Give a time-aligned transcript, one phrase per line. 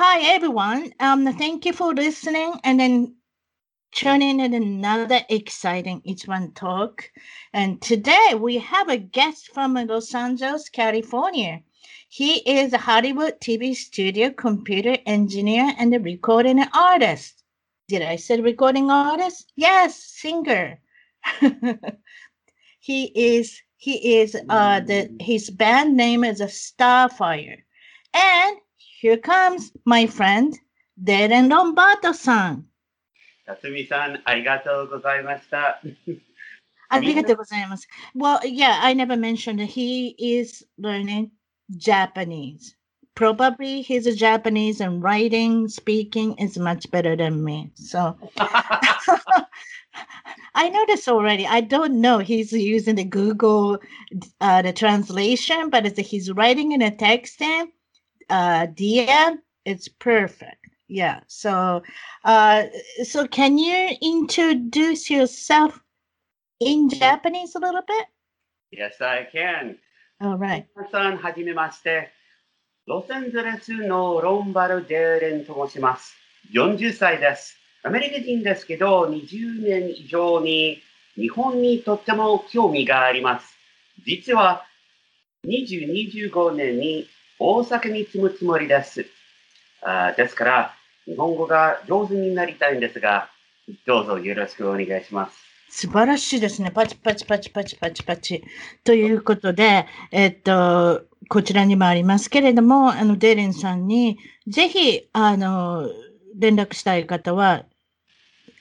[0.00, 0.92] Hi, everyone.
[1.00, 3.16] Um, thank you for listening and then
[3.90, 7.10] tuning in another exciting Each One Talk.
[7.52, 11.62] And today we have a guest from Los Angeles, California.
[12.08, 17.42] He is a Hollywood TV studio computer engineer and a recording artist.
[17.88, 19.52] Did I say recording artist?
[19.56, 20.78] Yes, singer.
[22.78, 27.62] he is he is uh the his band name is a Starfire.
[28.14, 28.58] And
[28.97, 30.57] here comes my friend,
[31.01, 32.65] Darren Lombardo さん。
[33.45, 35.81] 辰巳さん、ありがとうございました。
[36.89, 37.87] ありがとうございます。
[38.15, 41.31] Well, yeah, I never mentioned that he is learning
[41.75, 42.75] Japanese.
[43.15, 47.71] Probably he's a Japanese and writing, speaking is much better than me.
[47.75, 48.15] So
[50.55, 51.45] I know this already.
[51.45, 52.19] I don't know.
[52.19, 53.79] He's using the Google
[54.39, 57.71] uh, the translation, but it's, he's writing in a text in
[58.30, 59.38] uh, DM.
[59.64, 60.66] It's perfect.
[60.88, 61.20] Yeah.
[61.26, 61.82] So,
[62.24, 62.64] uh,
[63.02, 65.78] so can you introduce yourself
[66.60, 68.06] in Japanese a little bit?
[68.70, 69.78] yes, I can.
[70.20, 70.66] All right.
[70.76, 72.10] 皆さん、はじめまして。
[72.86, 76.16] ロサンゼルスのロンバル・デーレンと申します。
[76.52, 77.56] 40歳です。
[77.82, 80.82] アメリカ人ですけど、20年以上に
[81.14, 83.54] 日本にとっても興味があります。
[84.06, 84.64] 実は、
[85.44, 87.06] 2025年に
[87.40, 89.06] 大阪に住むつもりです。
[89.82, 90.74] あですから、
[91.06, 93.30] 日本語が上手になりたいんですが、
[93.86, 95.38] どうぞよろしくお願いします。
[95.70, 96.70] 素晴らしいですね。
[96.72, 98.42] パチパチパチパチパチパチ。
[98.82, 105.88] ということで、えっと、こちらにもありますけれども、あの、デーレンさんに、ぜひ、あの、
[106.34, 107.66] 連絡したい方は、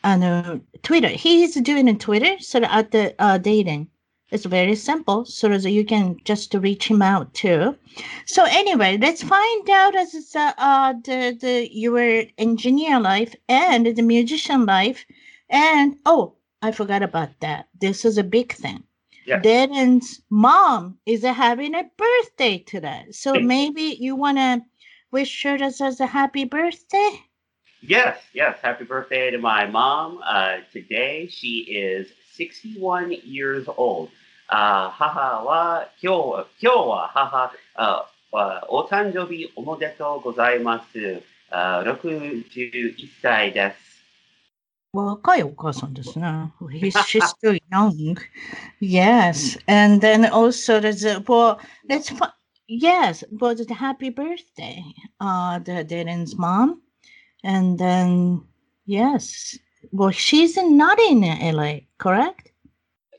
[0.01, 1.09] あの、Twitter.
[1.09, 3.87] He is doing a Twitter, それ at the、uh, dating.
[4.29, 7.77] It's very simple, so that you can just reach him out too.
[8.25, 13.85] So anyway, let's find out as it's, uh, uh, the, the, your engineer life and
[13.85, 15.05] the musician life.
[15.49, 17.69] And, oh, I forgot about that.
[17.79, 18.83] This is a big thing.
[19.25, 19.39] Yeah.
[19.39, 23.05] Darren's mom is having a birthday today.
[23.11, 23.41] So Hey.
[23.41, 24.61] maybe you want to
[25.11, 27.11] wish her as, as a happy birthday?
[27.81, 28.57] Yes, yes.
[28.61, 30.19] Happy birthday to my mom.
[30.25, 34.08] Uh, today she is 61 years old.
[34.48, 41.22] Uh, 母は今日今日は母あはお誕生日おめでとうございます。
[41.50, 43.92] あ61歳です。
[44.94, 46.52] 若いお母さんですね。
[46.60, 48.18] He's, she's still young.
[48.80, 49.58] Yes.
[49.66, 51.58] And then also there's a, well,
[51.88, 52.32] let's, fi-
[52.68, 54.84] yes, but the happy birthday,
[55.18, 56.82] uh, the Darren's mom.
[57.42, 58.42] And then,
[58.84, 59.58] yes,
[59.91, 62.51] well, she's in, not in LA, correct?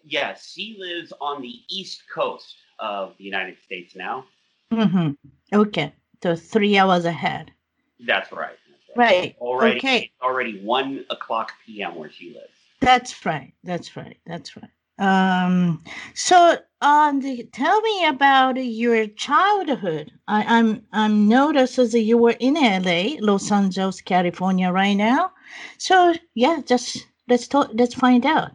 [0.05, 4.25] Yes, she lives on the east coast of the United States now.
[4.73, 5.11] Mm-hmm.
[5.53, 5.93] Okay.
[6.23, 7.53] So three hours ahead.
[8.01, 8.57] That's right.
[8.89, 9.37] That's Right.
[9.39, 10.11] Already, Okay.
[10.23, 11.95] already one o'clock p.m.
[11.95, 12.53] where she lives.
[12.81, 13.53] That's right.
[13.65, 14.17] That's right.
[14.27, 14.71] That's right.
[14.99, 15.83] Um,
[16.15, 17.21] so um,
[17.53, 20.13] tell me about your childhood.
[20.27, 25.33] I, I'm I'm noticed that you were in LA, Los Angeles, California, right now.
[25.79, 27.71] So yeah, just let's talk.
[27.75, 28.53] Let's find out.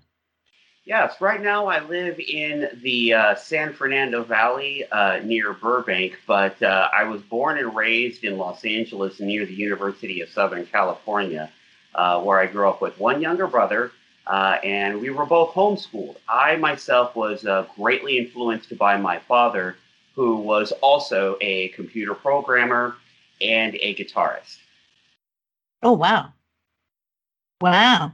[0.85, 6.61] Yes, right now I live in the uh, San Fernando Valley uh, near Burbank, but
[6.61, 11.49] uh, I was born and raised in Los Angeles near the University of Southern California,
[11.95, 13.93] uh, where I grew up with one younger brother,
[14.27, 16.15] uh, and we were both homeschooled.
[16.27, 19.75] I myself was uh, greatly influenced by my father,
[20.15, 22.95] who was also a computer programmer
[23.41, 24.57] and a guitarist.
[25.81, 26.33] Oh wow,
[27.61, 28.13] wow.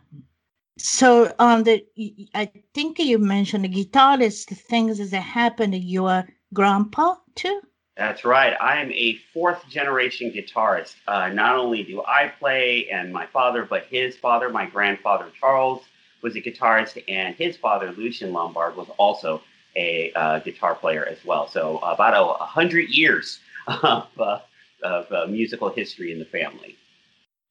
[0.78, 1.86] So um, the
[2.34, 7.62] I think you mentioned the guitarist things that happened to your grandpa too.
[7.98, 8.54] That's right.
[8.62, 10.96] I am a fourth generation guitarist.
[11.06, 15.84] Uh, not only do I play and my father, but his father, my grandfather Charles,
[16.22, 19.42] was a guitarist, and his father, Lucian Lombard, was also
[19.76, 21.48] a uh, guitar player as well.
[21.48, 24.40] So about a, a hundred years of, uh,
[24.84, 26.76] of uh, musical history in the family.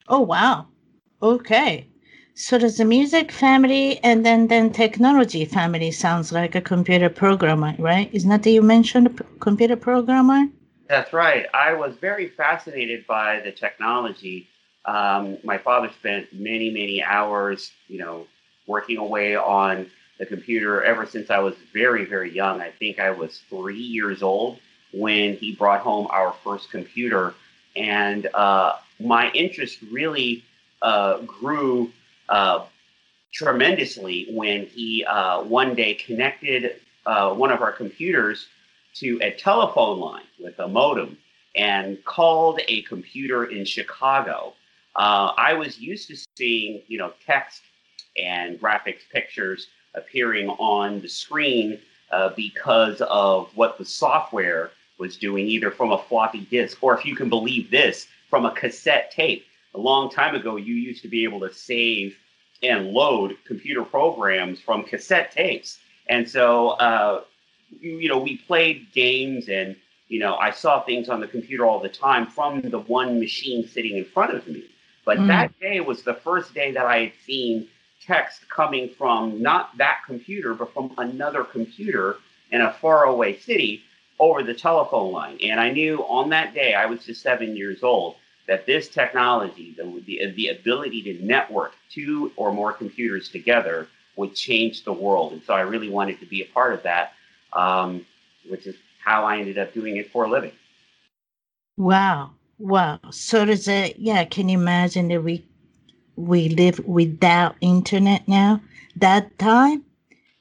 [0.08, 0.66] Oh wow.
[1.22, 1.86] Okay.
[2.34, 7.74] So there's the music family and then then technology family sounds like a computer programmer,
[7.78, 8.08] right?
[8.12, 10.46] Isn't that that you mentioned computer programmer?
[10.88, 11.46] That's right.
[11.52, 14.48] I was very fascinated by the technology.
[14.84, 18.26] Um, my father spent many, many hours, you know,
[18.68, 22.60] working away on the computer ever since I was very, very young.
[22.60, 24.60] I think I was three years old
[24.92, 27.34] when he brought home our first computer,
[27.74, 30.44] and uh, my interest really
[30.82, 31.90] uh, grew
[32.28, 32.64] uh,
[33.32, 38.48] tremendously when he uh, one day connected uh, one of our computers
[38.94, 41.16] to a telephone line with a modem.
[41.56, 44.54] and called a computer in Chicago.
[44.94, 47.62] Uh, I was used to seeing, you know, text
[48.22, 51.78] and graphics pictures appearing on the screen
[52.10, 57.04] uh, because of what the software was doing, either from a floppy disk or, if
[57.04, 59.46] you can believe this, from a cassette tape.
[59.74, 62.16] A long time ago, you used to be able to save
[62.62, 65.78] and load computer programs from cassette tapes.
[66.08, 67.22] And so, uh,
[67.80, 69.76] you, know, we played games and,
[70.08, 73.68] you know, I saw things on the computer all the time from the one machine
[73.68, 74.64] sitting in front of me.
[75.04, 75.26] But mm.
[75.28, 77.68] that day was the first day that I had seen
[78.04, 82.16] text coming from not that computer, but from another computer
[82.50, 83.82] in a faraway city
[84.18, 85.38] over the telephone line.
[85.42, 88.16] And I knew on that day, I was just seven years old,
[88.46, 94.34] that this technology, the, the, the ability to network two or more computers together, would
[94.34, 95.32] change the world.
[95.32, 97.12] And so I really wanted to be a part of that,
[97.52, 98.04] um,
[98.48, 98.74] which is
[99.04, 100.52] how I ended up doing it for a living.
[101.76, 102.32] Wow.
[102.58, 102.98] Wow.
[103.10, 105.44] So does it, yeah, can you imagine that we
[106.18, 108.60] we live without internet now?
[108.96, 109.84] That time?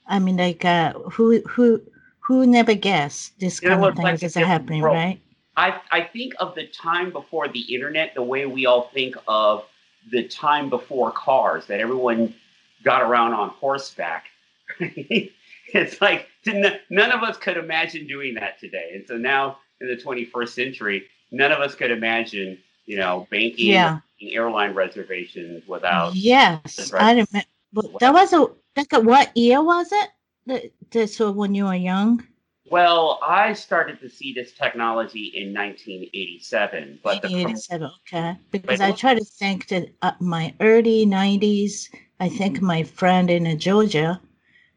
[0.08, 1.82] I mean like uh who who
[2.20, 4.96] who never guessed this kind of thing like is happening, world.
[4.96, 5.22] right?
[5.56, 9.66] I, I think of the time before the internet the way we all think of
[10.12, 12.36] the time before cars, that everyone
[12.84, 14.26] got around on horseback.
[14.80, 18.92] it's like none of us could imagine doing that today.
[18.94, 22.58] And so now in the 21st century, none of us could imagine,
[22.88, 24.00] you know, banking, yeah.
[24.20, 26.16] airline reservations without.
[26.16, 27.98] Yes, I remember.
[28.00, 30.10] That was a, like a, what year was it?
[30.48, 32.26] The, the, so when you were young?
[32.70, 38.38] Well, I started to see this technology in 1987, but 1987, okay.
[38.52, 43.58] Because I try to think that uh, my early 90s, I think my friend in
[43.60, 44.20] Georgia,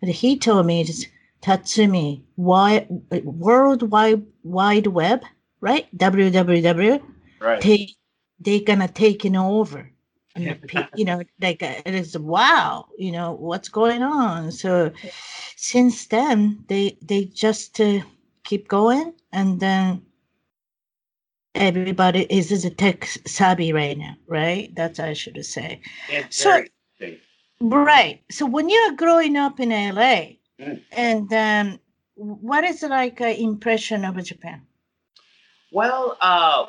[0.03, 0.85] he told me,
[1.43, 2.87] Tatsumi, why
[3.25, 5.23] World Wide Wide Web,
[5.61, 5.87] right?
[5.97, 7.03] WWW.
[7.41, 7.61] Right.
[7.63, 7.95] They
[8.41, 9.91] they gonna take it over
[10.35, 14.53] and you know, like uh, it is wow, you know, what's going on?
[14.53, 14.93] So
[15.57, 18.01] since then, they they just uh,
[18.45, 20.03] keep going, and then
[21.55, 24.75] everybody is is a tech savvy right now, right?
[24.75, 25.81] That's I should say.
[26.09, 26.63] It's so
[27.61, 28.23] right.
[28.31, 30.83] So when you're growing up in LA, mm.
[30.93, 31.81] and um,
[32.15, 34.63] what is like an impression of Japan?
[35.73, 36.67] Well, uh,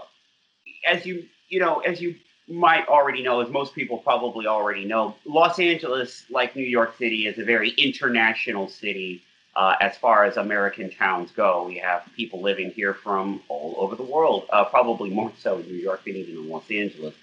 [0.86, 2.16] as you you know, as you
[2.48, 7.28] might already know, as most people probably already know, Los Angeles, like New York City,
[7.28, 9.22] is a very international city
[9.56, 11.66] uh, as far as American towns go.
[11.68, 15.68] We have people living here from all over the world, uh, probably more so in
[15.68, 17.14] New York than even in Los Angeles,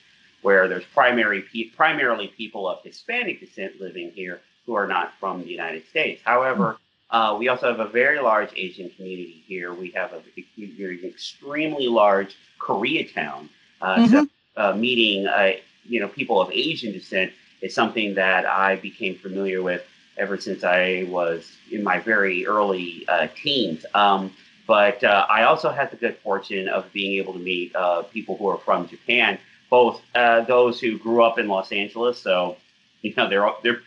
[0.42, 5.42] where there's primary pe- primarily people of Hispanic descent living here who are not from
[5.42, 6.20] the United States.
[6.22, 6.76] However,
[7.10, 9.72] uh, we also have a very large Asian community here.
[9.72, 13.48] We have a, a extremely large Koreatown.
[13.80, 14.06] Uh, mm-hmm.
[14.06, 14.26] so
[14.56, 15.52] uh, meeting uh,
[15.84, 19.84] you know people of Asian descent is something that I became familiar with
[20.16, 23.86] ever since I was in my very early uh, teens.
[23.94, 24.32] Um,
[24.66, 28.36] but uh, I also had the good fortune of being able to meet uh, people
[28.36, 29.38] who are from Japan,
[29.70, 32.56] both uh, those who grew up in Los Angeles, so
[33.00, 33.80] you know they're they're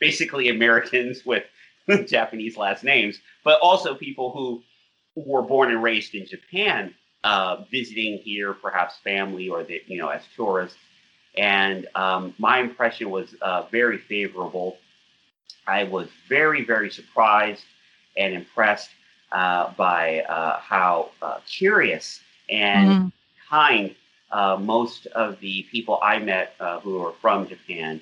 [0.00, 1.44] basically Americans with
[2.06, 4.62] Japanese last names, but also people who
[5.14, 6.94] were born and raised in Japan
[7.24, 10.78] uh, visiting here, perhaps family or the, you know as tourists.
[11.36, 14.78] And um, my impression was uh, very favorable.
[15.66, 17.64] I was very very surprised
[18.16, 18.90] and impressed
[19.30, 22.20] uh, by uh, how uh, curious
[22.50, 23.08] and mm-hmm.
[23.48, 23.94] kind
[24.30, 28.00] uh, most of the people I met who are from Japan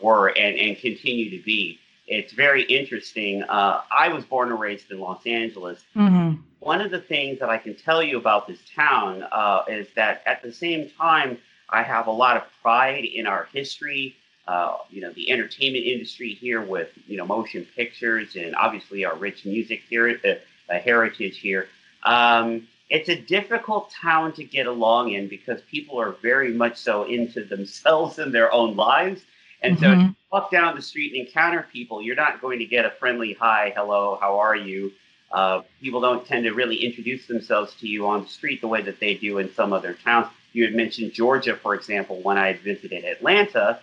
[0.00, 3.42] were and, and continue to be it's very interesting.
[3.44, 5.82] Uh, I was born and raised in Los Angeles.
[5.96, 6.40] Mm-hmm.
[6.64, 10.22] One of the things that I can tell you about this town uh, is that
[10.24, 11.36] at the same time,
[11.68, 14.16] I have a lot of pride in our history.
[14.48, 19.14] Uh, you know, the entertainment industry here with you know motion pictures and obviously our
[19.14, 21.68] rich music here, uh, heritage here.
[22.02, 27.04] Um, it's a difficult town to get along in because people are very much so
[27.04, 29.20] into themselves and their own lives
[29.64, 30.08] and mm-hmm.
[30.08, 33.32] so, walk down the street and encounter people, you're not going to get a friendly
[33.32, 34.92] hi, hello, how are you?
[35.34, 38.80] Uh, people don't tend to really introduce themselves to you on the street the way
[38.80, 40.28] that they do in some other towns.
[40.52, 43.80] You had mentioned Georgia, for example, when I visited Atlanta.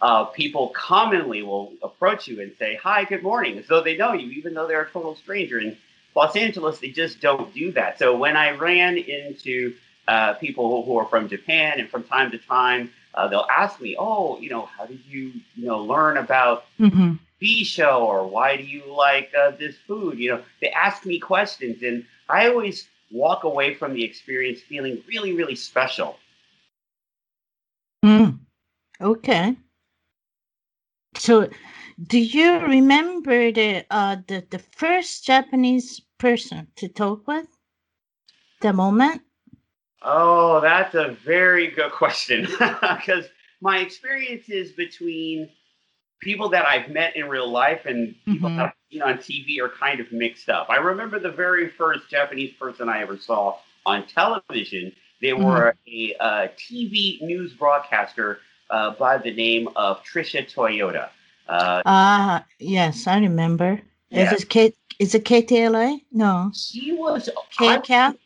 [0.00, 4.12] Uh, people commonly will approach you and say, Hi, good morning, as though they know
[4.12, 5.58] you, even though they're a total stranger.
[5.58, 5.76] In
[6.14, 7.98] Los Angeles, they just don't do that.
[7.98, 9.74] So when I ran into
[10.06, 13.96] uh, people who are from Japan and from time to time, uh, they'll ask me,
[13.98, 17.14] "Oh, you know, how did you, you know, learn about mm-hmm.
[17.42, 21.18] B show or why do you like uh, this food?" You know, they ask me
[21.18, 26.18] questions, and I always walk away from the experience feeling really, really special.
[28.04, 28.38] Mm.
[29.00, 29.56] Okay.
[31.16, 31.50] So,
[32.00, 37.48] do you remember the uh the, the first Japanese person to talk with?
[38.60, 39.22] The moment?
[40.02, 42.46] Oh, that's a very good question.
[42.98, 43.26] Because
[43.60, 45.48] my experiences between
[46.22, 48.56] people that I've met in real life and people Mhm.
[48.56, 50.70] that I've seen on TV are kind of mixed up.
[50.70, 54.94] I remember the very first Japanese person I ever saw on television.
[55.20, 61.10] They were a uh, TV news broadcaster uh, by the name of Tritia Toyota.
[61.48, 63.80] Uh, Ah, yes, I remember.
[64.10, 64.32] Yeah.
[64.32, 64.72] Is it K?
[64.98, 66.00] Is it KTLA?
[66.12, 68.16] No, she was KCal.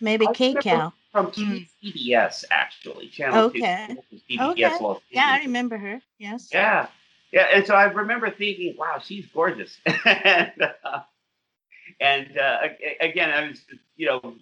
[0.00, 0.92] Maybe KCal.
[1.12, 1.68] from Mm.
[1.84, 3.08] CBS, actually.
[3.08, 3.86] Channel Okay.
[4.10, 4.20] 2.
[4.30, 4.78] CBS Okay.
[4.80, 6.00] Los Yeah, I remember her.
[6.18, 6.48] Yes.
[6.50, 6.86] Yeah.
[7.32, 7.46] Yeah.
[7.52, 9.76] And so I remember thinking, wow, she's gorgeous.
[10.04, 10.52] and
[10.84, 11.00] uh,
[12.00, 12.58] and uh,
[13.00, 13.60] again, I was,
[13.96, 14.34] you know,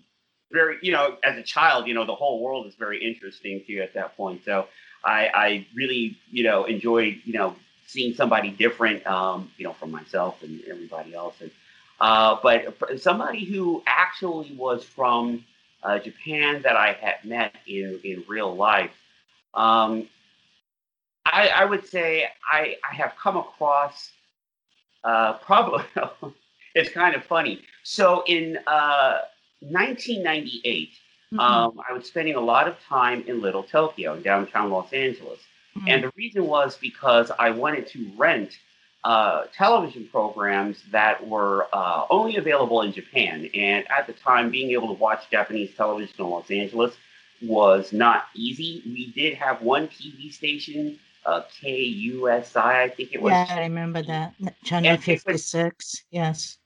[0.52, 3.72] very, you know, as a child, you know, the whole world is very interesting to
[3.72, 4.44] you at that point.
[4.44, 4.66] So
[5.04, 7.56] I, I really, you know, enjoyed, you know,
[7.86, 11.36] seeing somebody different, um, you know, from myself and everybody else.
[11.40, 11.50] And,
[12.00, 15.44] uh, but somebody who actually was from
[15.82, 18.92] uh, Japan that I had met in, in real life,
[19.54, 20.08] um,
[21.26, 24.10] I, I would say I, I have come across
[25.04, 25.84] uh, probably,
[26.74, 27.62] it's kind of funny.
[27.84, 29.18] So in uh,
[29.60, 30.90] 1998,
[31.32, 31.38] Mhm.
[31.38, 35.38] um, I was spending a lot of time in Little Tokyo, in downtown Los Angeles.
[35.76, 35.88] Mhm.
[35.88, 38.58] And the reason was because I wanted to rent
[39.04, 43.48] uh, television programs that were uh, only available in Japan.
[43.54, 46.96] And at the time, being able to watch Japanese television in Los Angeles
[47.40, 48.82] was not easy.
[48.84, 53.32] We did have one TV station, uh, KUSI, I think it was.
[53.32, 54.34] yeah, I remember that.
[54.64, 56.04] Channel And it was- 56.
[56.10, 56.58] Yes.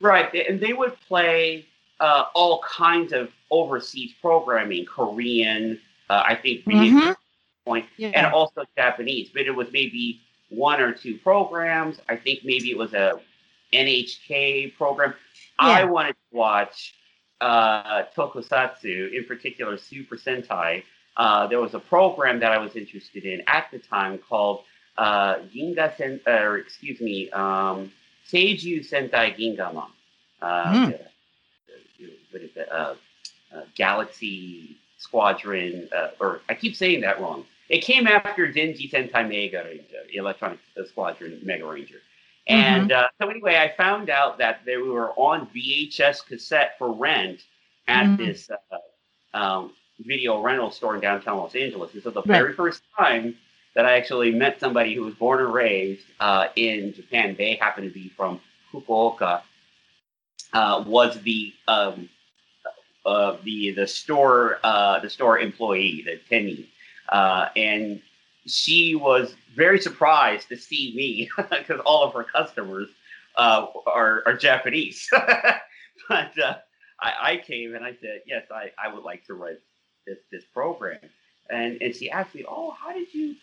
[0.00, 1.66] Right, and they would play
[2.00, 7.16] uh, all kinds of overseas programming, Korean, uh, I think, Mhm.
[7.64, 8.10] point, Yeah.
[8.14, 9.30] and also Japanese.
[9.30, 12.00] But it was maybe one or two programs.
[12.08, 13.20] I think maybe it was a
[13.72, 15.14] NHK program.
[15.58, 16.94] I wanted to watch
[17.40, 20.82] uh, Tokusatsu, in particular Super Sentai.
[21.18, 24.62] Uh, there was a program that I was interested in at the time called
[24.96, 27.92] uh, Ginga Sen, or excuse me, um,
[28.30, 29.88] Seiju Sentai Gingaman.
[30.40, 31.00] Uh, the-
[32.30, 32.70] what is it?
[32.70, 32.94] Uh,
[33.54, 37.44] uh, Galaxy Squadron, uh, or I keep saying that wrong.
[37.68, 42.00] It came after Denji Sentai Mega Ranger, Electronic Squadron Mega Ranger.
[42.46, 47.42] And uh, so anyway, I found out that they were on VHS cassette for rent
[47.88, 48.16] at Mhm.
[48.18, 51.94] this uh, um, video rental store in downtown Los Angeles.
[51.94, 52.40] And so the Right.
[52.40, 53.36] very first time
[53.74, 57.88] that I actually met somebody who was born and raised uh, in Japan, they happened
[57.88, 58.40] to be from
[58.72, 59.42] Fukuoka,
[60.52, 62.08] uh, was the um,
[63.06, 66.68] uh, the the store uh, the store employee, the tenny,
[67.10, 68.00] uh, and
[68.46, 72.88] she was very surprised to see me because all of her customers
[73.36, 75.08] uh, are, are Japanese.
[76.08, 76.56] but uh,
[77.00, 79.58] I, I came and I said, yes, I, I would like to write
[80.08, 80.98] this, this program.
[81.50, 83.34] And, and she asked me, oh, how did you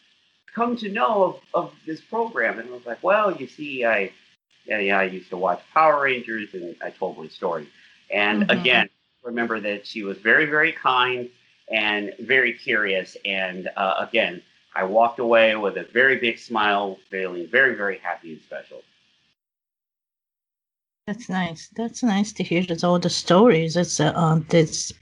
[0.53, 2.59] come to know of, of this program?
[2.59, 4.11] And I was like, well, you see, I,
[4.65, 7.67] yeah, yeah, I used to watch Power Rangers and I told my story.
[8.11, 8.59] And Mhm.
[8.59, 8.89] again,
[9.23, 11.29] remember that she was very, very kind
[11.71, 13.17] and very curious.
[13.25, 14.41] And uh, again,
[14.75, 18.81] I walked away with a very big smile, feeling very, very happy and special.
[21.07, 21.69] That's nice.
[21.75, 23.77] That's nice to hear all the stories.
[23.77, 24.93] It's uh, um this.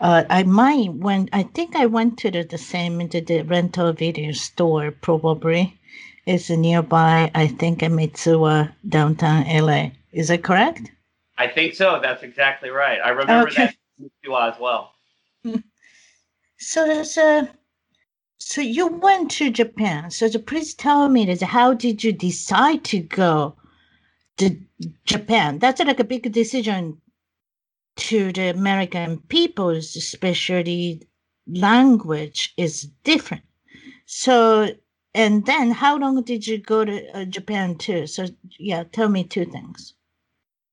[0.00, 3.92] Uh, I might when I think I went to the, the same the, the rental
[3.92, 5.78] video store probably.
[6.26, 7.30] It's nearby.
[7.34, 9.90] I think in Mitsuwa, downtown LA.
[10.12, 10.90] Is that correct?
[11.38, 11.98] I think so.
[12.02, 13.00] That's exactly right.
[13.02, 13.66] I remember Okay.
[13.66, 14.92] that Mitsuwa as well.
[16.60, 17.48] So there's a.
[18.38, 20.10] So you went to Japan.
[20.10, 21.40] So please tell me this.
[21.40, 23.54] How did you decide to go
[24.38, 24.56] to
[25.04, 25.58] Japan?
[25.60, 27.00] That's like a big decision
[27.98, 31.02] to the American people, especially
[31.46, 33.44] language is different.
[34.06, 34.70] So
[35.14, 38.06] and then how long did you go to uh, Japan too?
[38.06, 38.26] So
[38.58, 39.94] yeah, tell me two things.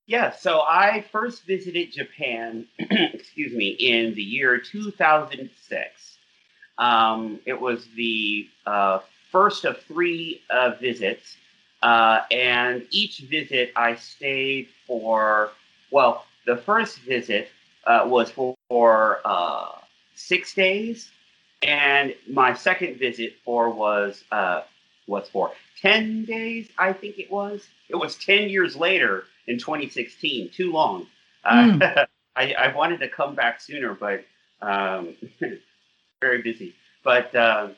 [0.08, 6.18] Yeah, so I first visited Japan, excuse me, in the year 2006.
[6.78, 9.00] Um, it was the uh,
[9.32, 11.38] first of three uh, visits,
[11.82, 15.52] uh, and each visit I stayed for,
[15.90, 17.50] well, the first visit
[17.86, 19.70] uh, was for, for uh,
[20.16, 21.10] six days,
[21.64, 24.62] and my second visit for was uh,
[25.08, 27.68] was for 10 days, I think it was.
[27.90, 31.08] It was 10 years later in 2016, too long.
[31.44, 34.26] Uh, I, I wanted to come back sooner, but
[34.62, 35.16] um,
[36.22, 36.74] very busy.
[37.04, 37.70] But uh,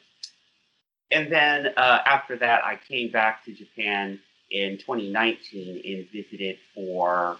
[1.11, 4.19] and then uh, after that, I came back to Japan
[4.51, 7.37] in 2019 and visited for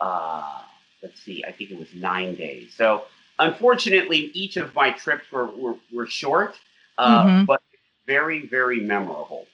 [0.00, 0.62] uh,
[1.02, 2.72] let's see, I think it was nine days.
[2.76, 3.04] So
[3.38, 6.54] unfortunately, each of my trips were were, were short,
[6.98, 7.44] uh, mm-hmm.
[7.44, 7.62] but
[8.06, 9.46] very very memorable.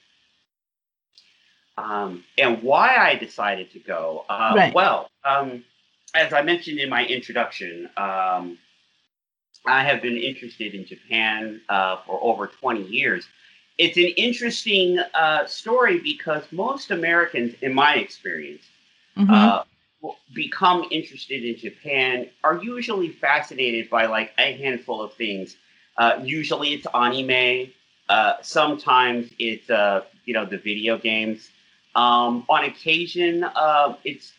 [1.77, 4.73] Um, and why I decided to go, uh, right.
[4.73, 5.63] well, um,
[6.15, 8.57] as I mentioned in my introduction, um,
[9.65, 13.27] I have been interested in Japan uh, for over 20 years.
[13.77, 18.63] It's an interesting uh, story because most Americans, in my experience,
[19.15, 19.31] mm-hmm.
[20.33, 25.55] Become interested in Japan are usually fascinated by like a handful of things.
[25.97, 27.71] Uh, usually it's anime.
[28.07, 31.49] Uh, sometimes it's uh, you know the video games.
[31.95, 34.33] Um, on occasion, uh, it's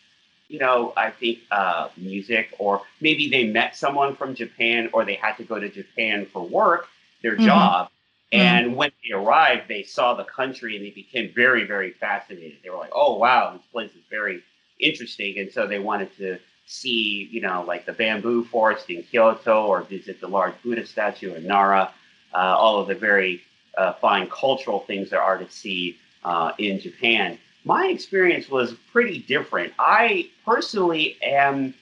[0.47, 5.15] you know I think uh, music, or maybe they met someone from Japan, or they
[5.15, 6.87] had to go to Japan for work,
[7.21, 7.45] their mm-hmm.
[7.45, 7.87] job.
[7.87, 8.39] Mm-hmm.
[8.39, 8.75] And mm-hmm.
[8.75, 12.59] when they arrived, they saw the country and they became very, very fascinated.
[12.63, 14.41] They were like, "Oh wow, this place is very
[14.79, 19.65] interesting, and so they wanted to see, you know, like the bamboo forest in Kyoto
[19.65, 21.91] or visit the large Buddha statue in Nara,
[22.33, 23.41] uh, all of the very
[23.77, 27.39] uh, fine cultural things there are to see uh, in Japan.
[27.65, 29.73] My experience was pretty different.
[29.79, 31.73] I personally am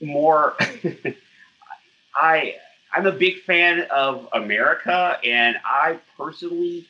[0.00, 0.56] more,
[2.14, 2.56] I,
[2.92, 6.88] I'm a big fan of America, and I personally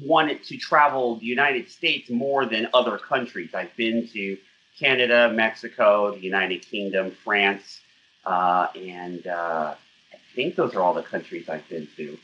[0.00, 3.54] wanted to travel the United States more than other countries.
[3.54, 4.38] I've been to
[4.78, 7.80] Canada, Mexico, the United Kingdom, France,
[8.24, 9.74] uh, and uh,
[10.12, 12.18] I think those are all the countries I've been to.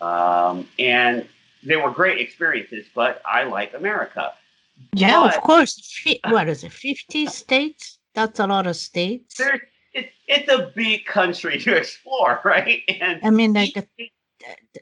[0.00, 1.28] Um, and
[1.62, 4.32] they were great experiences, but I like America.
[4.94, 6.02] Yeah, but, of course.
[6.28, 6.72] What is it?
[6.72, 7.98] 50 states?
[8.14, 9.40] That's a lot of states.
[9.92, 12.82] It, it's a big country to explore, right?
[13.00, 13.88] And I mean, like,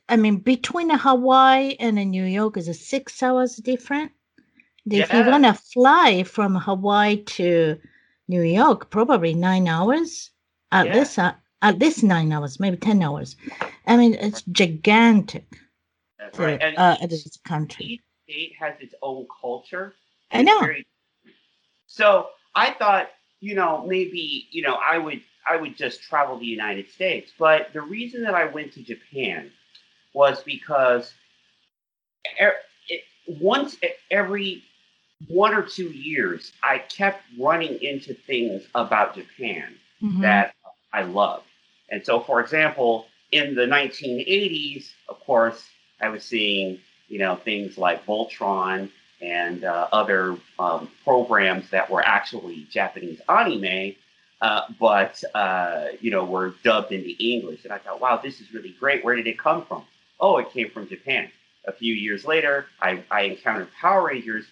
[0.08, 4.12] I mean, between Hawaii and New York is a six hours different.
[4.86, 5.16] If yeah.
[5.16, 7.76] you're gonna fly from Hawaii to
[8.28, 10.30] New York, probably nine hours.
[10.70, 10.94] At yeah.
[10.94, 13.36] least uh, at least nine hours, maybe ten hours.
[13.86, 15.46] I mean, it's gigantic.
[16.18, 16.60] That's right.
[16.60, 17.84] And uh, this country.
[17.84, 19.94] Each state has its own culture.
[20.30, 20.60] I know.
[20.60, 20.86] Very...
[21.86, 26.46] So I thought, you know, maybe you know, I would I would just travel the
[26.46, 27.32] United States.
[27.36, 29.50] But the reason that I went to Japan
[30.14, 31.12] was because
[32.40, 32.54] er,
[33.26, 33.76] once
[34.10, 34.62] every
[35.28, 40.20] one or two years, I kept running into things about Japan mm-hmm.
[40.22, 40.54] that
[40.92, 41.46] I loved.
[41.88, 45.64] And so, for example, in the 1980s, of course,
[46.00, 52.04] I was seeing, you know, things like Voltron and uh, other um, programs that were
[52.04, 53.94] actually Japanese anime,
[54.42, 57.64] uh, but, uh, you know, were dubbed into English.
[57.64, 59.04] And I thought, wow, this is really great.
[59.04, 59.84] Where did it come from?
[60.20, 61.30] Oh, it came from Japan.
[61.66, 64.46] A few years later, I, I encountered Power Rangers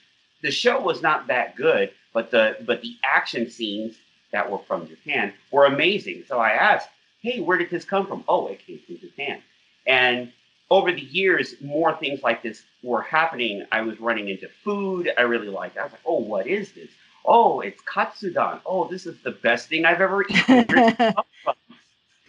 [0.44, 3.96] the show was not that good, but the but the action scenes
[4.30, 6.22] that were from Japan were amazing.
[6.28, 6.88] So I asked,
[7.22, 9.42] "Hey, where did this come from?" Oh, it came from Japan.
[9.86, 10.30] And
[10.70, 13.64] over the years, more things like this were happening.
[13.72, 15.78] I was running into food I really liked.
[15.78, 16.90] I was like, "Oh, what is this?"
[17.24, 18.60] Oh, it's katsudon.
[18.66, 21.14] Oh, this is the best thing I've ever eaten.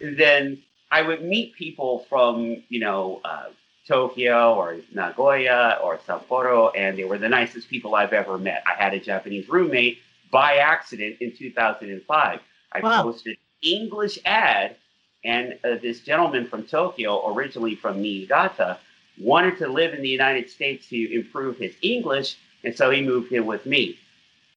[0.00, 3.48] then I would meet people from, you know, uh,
[3.86, 8.62] Tokyo or Nagoya or Sapporo, and they were the nicest people I've ever met.
[8.66, 9.98] I had a Japanese roommate
[10.30, 12.40] by accident in 2005.
[12.72, 13.02] I wow.
[13.02, 14.76] posted English ad,
[15.24, 18.78] and uh, this gentleman from Tokyo, originally from Niigata,
[19.18, 23.30] wanted to live in the United States to improve his English, and so he moved
[23.30, 23.98] here with me.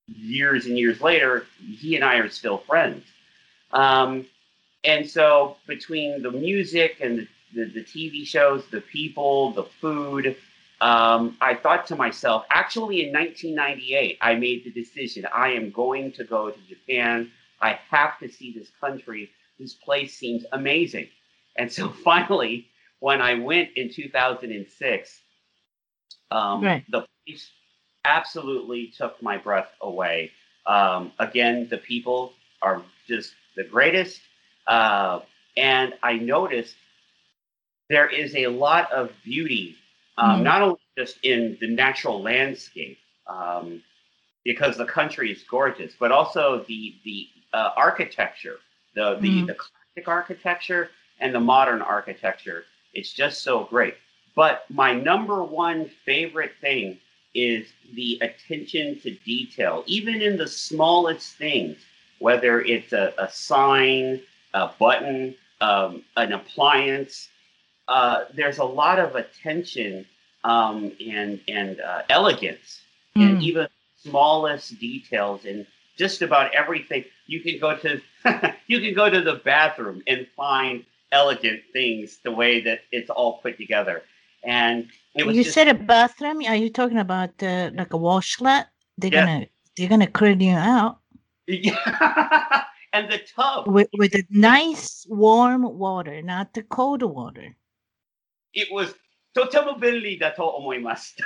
[0.07, 3.05] Years and years later, he and I are still friends.
[3.71, 4.25] Um,
[4.83, 10.35] and so between the music and the the, the TV shows, the people, the food.
[10.81, 16.11] Um, I thought to myself, actually, in 1998, I made the decision I am going
[16.13, 17.31] to go to Japan.
[17.61, 19.29] I have to see this country.
[19.59, 21.09] This place seems amazing.
[21.57, 22.67] And so finally,
[22.99, 25.19] when I went in 2006,
[26.31, 26.85] um, right.
[26.89, 27.49] the place
[28.05, 30.31] absolutely took my breath away.
[30.65, 34.21] Um, again, the people are just the greatest.
[34.67, 35.19] Uh,
[35.57, 36.75] and I noticed
[37.89, 39.75] there is a lot of beauty,
[40.17, 40.43] um, mm-hmm.
[40.43, 42.97] not only just in the natural landscape,
[43.27, 43.81] um,
[44.43, 48.57] because the country is gorgeous, but also the the uh, architecture,
[48.95, 49.45] the the, mm-hmm.
[49.47, 52.63] the classic architecture and the modern architecture.
[52.93, 53.95] It's just so great.
[54.35, 56.99] But my number one favorite thing
[57.35, 61.77] is the attention to detail, even in the smallest things.
[62.19, 64.21] whether it's a, a sign,
[64.53, 67.29] a button, um, an appliance.
[67.89, 70.05] Uh, there's a lot of attention
[70.45, 72.81] um, and and uh, elegance
[73.15, 73.41] in Mm.
[73.41, 77.05] even smallest details in just about everything.
[77.27, 78.01] You can go to
[78.67, 83.39] you can go to the bathroom and find elegant things the way that it's all
[83.43, 84.03] put together.
[84.43, 86.43] And You just, said a bathroom.
[86.47, 88.65] Are you talking about uh, like a washlet?
[88.97, 89.25] They're Yeah.
[89.25, 89.47] gonna
[89.77, 90.99] they're gonna clean you out
[91.47, 92.63] Yeah.
[92.93, 93.67] and the tub.
[93.67, 97.55] with with a nice warm water, not the cold water
[98.52, 98.94] It was
[99.34, 101.24] とても便利だと思いました。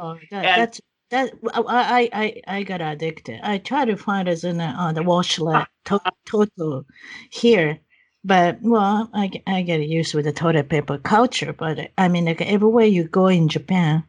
[0.00, 1.32] Oh, that, And- that's that.
[1.68, 3.40] I, I I I got addicted.
[3.42, 6.84] I try to find us in the, uh, the washlet to, total
[7.30, 7.78] here,
[8.24, 11.52] but well, I get- I get used with the toilet paper culture.
[11.52, 14.02] But I mean, like everywhere you go in Japan,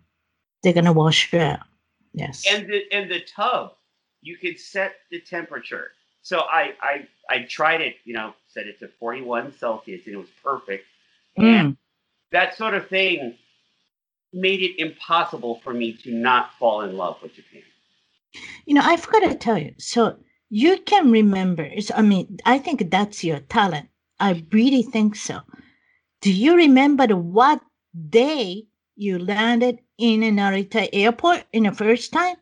[0.63, 1.59] they're gonna wash you out.
[2.13, 2.43] Yes.
[2.49, 3.73] and the and the tub
[4.21, 8.77] you could set the temperature so I, I i tried it you know set it
[8.79, 10.85] to 41 celsius and it was perfect
[11.37, 11.77] and Mm.
[12.32, 13.36] that sort of thing
[14.32, 17.62] made it impossible for me to not fall in love with japan
[18.66, 19.72] You know, I forgot to tell you.
[19.78, 20.16] So
[20.50, 21.62] you can remember.
[21.62, 23.88] It's, I mean, I think that's your talent.
[24.20, 25.40] I really think so.
[26.20, 27.60] Do you remember the, what
[28.10, 32.36] day you landed in Narita Airport in the first time?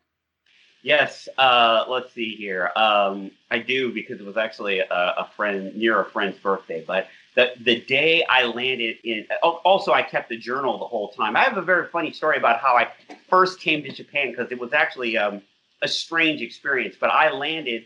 [0.85, 5.75] yes uh, let's see here um, i do because it was actually a, a friend
[5.75, 10.37] near a friend's birthday but the, the day i landed in also i kept a
[10.37, 12.89] journal the whole time i have a very funny story about how i
[13.29, 15.43] first came to japan because it was actually um,
[15.83, 17.85] a strange experience but i landed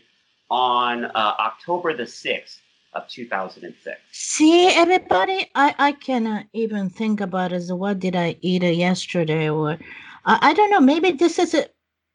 [0.49, 2.59] on uh, october the 6th
[2.93, 8.63] of 2006 See, everybody, I, I cannot even think about as what did I eat
[8.63, 9.77] yesterday or
[10.25, 10.79] I, I don't know.
[10.79, 11.67] Maybe this is a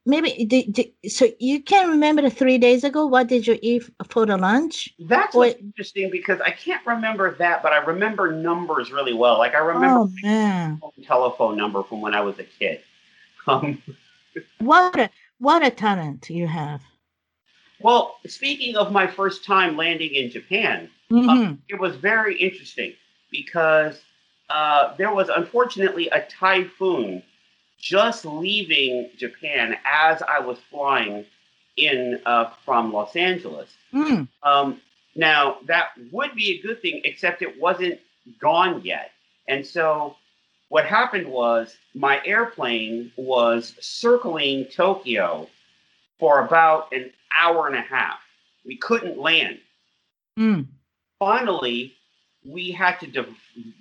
[0.07, 3.07] maybe so you can remember the three days ago.
[3.07, 4.95] What did you eat for the lunch?
[4.99, 9.55] that's what's interesting because i can't remember that but i remember numbers really well like
[9.55, 12.81] i remember Oh my telephone number from when i was a kid
[13.49, 13.83] um,
[14.59, 16.81] what a what a talent you have.
[17.81, 21.59] Well, speaking of my first time landing in Japan, Mhm.
[21.69, 22.95] it was very interesting
[23.31, 24.01] because
[24.49, 27.23] uh, there was unfortunately a typhoon
[27.85, 31.27] just leaving Japan as I was flying
[31.77, 33.69] in uh, from Los Angeles.
[33.93, 34.27] Mm.
[34.43, 34.81] Um,
[35.15, 38.01] now, that would be a good thing, except it wasn't
[38.41, 39.11] gone yet.
[39.49, 40.17] And so,
[40.71, 45.47] what happened was my airplane was circling Tokyo
[46.19, 48.19] for about an hour and a half.
[48.65, 49.59] We couldn't land.
[50.39, 50.69] Mm.
[51.19, 51.93] Finally,
[52.47, 53.37] we had to div-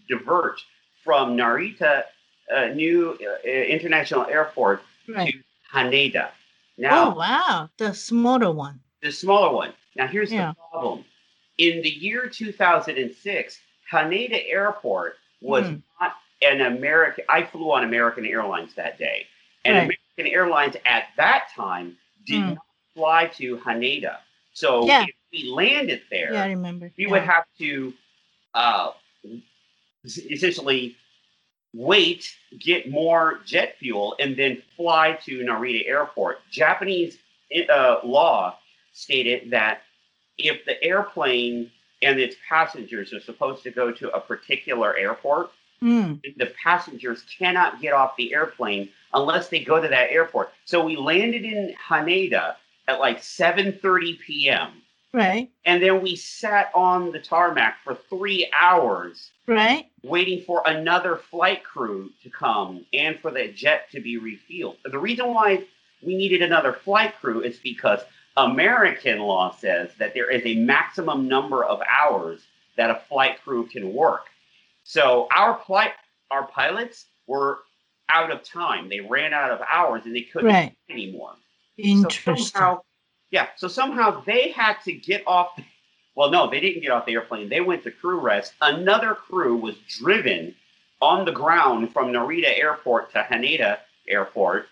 [0.10, 0.60] divert
[1.06, 2.04] from Narita
[2.54, 5.34] uh, New uh, International Airport Right.
[5.34, 5.40] to
[5.78, 6.30] Haneda.
[6.78, 8.80] Now, Oh wow, the smaller one.
[9.02, 9.74] the smaller one.
[9.96, 10.50] Now, here's Yeah.
[10.50, 11.06] the problem.
[11.58, 13.60] In the year 2006,
[13.92, 15.78] Haneda Airport was Hmm.
[16.02, 17.26] not an American.
[17.30, 19.28] I flew on American Airlines that day,
[19.66, 19.84] and Right.
[20.18, 22.54] American Airlines at that time did Hmm.
[22.56, 24.18] not fly to Haneda.
[24.54, 25.04] So Yeah.
[25.04, 26.92] if we landed there, Yeah, I remember.
[26.98, 27.12] we yeah.
[27.12, 27.94] would have to
[28.56, 28.92] uh,
[30.06, 30.96] essentially
[31.74, 36.40] wait, get more jet fuel, and then fly to Narita Airport.
[36.52, 37.18] Japanese
[37.70, 38.58] uh, law
[38.94, 39.82] stated that
[40.38, 46.22] if the airplane and its passengers are supposed to go to a particular airport, Mm.
[46.38, 50.54] the passengers cannot get off the airplane unless they go to that airport.
[50.64, 52.56] So we landed in Haneda
[52.88, 54.82] at like 7:30 p.m.
[55.13, 55.49] Right.
[55.65, 59.89] And then we sat on the tarmac for three hours Right.
[60.04, 64.78] waiting for another flight crew to come and for the jet to be refueled.
[64.86, 65.65] The reason why
[66.02, 68.02] we needed another flight crew is because
[68.38, 72.41] American law says that there is a maximum number of hours
[72.76, 74.26] that a flight crew can work.
[74.84, 75.91] So our flight,
[76.32, 77.60] our pilots were
[78.10, 78.89] out of time.
[78.89, 80.76] They ran out of hours and they couldn't Right.
[80.89, 81.36] anymore.
[81.78, 82.36] So Interesting.
[82.38, 82.82] somehow,
[83.34, 83.48] yeah.
[83.58, 85.60] So somehow they had to get off.
[86.15, 87.50] Well, no, they didn't get off the airplane.
[87.50, 88.54] They went to crew rest.
[88.62, 90.56] Another crew was driven
[91.02, 94.67] on the ground from Narita Airport to Haneda Airport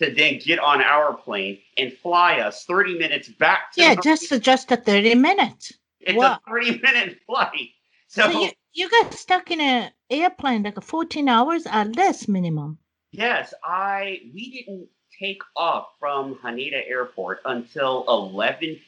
[0.00, 4.02] to then get on our plane and fly us 30 minutes back to yeah, Narita.
[4.02, 5.72] just just a thirty minutes.
[6.00, 6.38] it's wow.
[6.46, 7.70] a 30 minute flight.
[8.08, 12.28] So, So, you you got stuck in an airplane like a fourteen hours at least
[12.28, 12.78] minimum.
[13.12, 18.80] yes, I we didn't take off from Haneda Airport until 11:50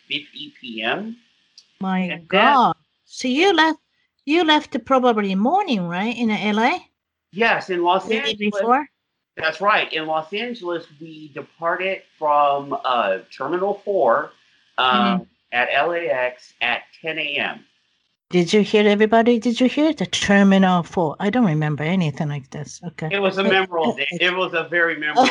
[0.61, 1.17] p.m.
[1.81, 2.75] My And God.
[3.05, 3.79] So you left
[4.25, 6.17] you left probably morning, right?
[6.17, 6.79] In LA
[7.33, 8.37] Yes, in Los Angeles.
[8.37, 8.87] before.
[9.37, 9.93] That's right.
[9.93, 14.31] In Los Angeles, we departed from uh, Terminal 4
[14.79, 17.65] um, at LAX at 10 a.m.
[18.31, 19.39] Did you hear everybody?
[19.39, 21.17] Did you hear the Terminal 4?
[21.19, 22.79] I don't remember anything like this.
[22.85, 23.09] Okay.
[23.11, 24.07] It was a memorable day.
[24.13, 25.31] It was a very memorable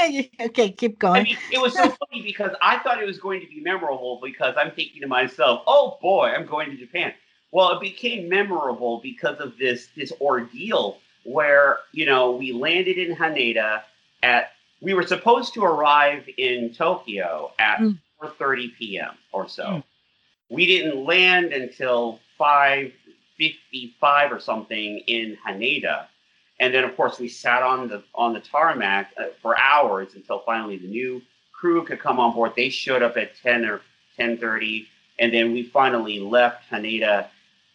[0.40, 1.22] okay, keep I going.
[1.24, 4.54] mean, it was so funny because I thought it was going to be memorable because
[4.56, 7.12] I'm thinking to myself, "Oh boy, I'm going to Japan."
[7.52, 13.14] Well, it became memorable because of this this ordeal where you know we landed in
[13.14, 13.82] Haneda
[14.22, 17.98] at we were supposed to arrive in Tokyo at Mm.
[18.22, 19.10] 4:30 p.m.
[19.32, 19.64] or so.
[19.64, 19.84] Mm.
[20.48, 26.06] We didn't land until 5:55 or something in Haneda.
[26.58, 30.40] And then, of course, we sat on the on the tarmac uh, for hours until
[30.40, 31.22] finally the new
[31.52, 32.52] crew could come on board.
[32.56, 33.82] They showed up at ten or
[34.16, 34.86] ten thirty,
[35.18, 37.28] and then we finally left Haneda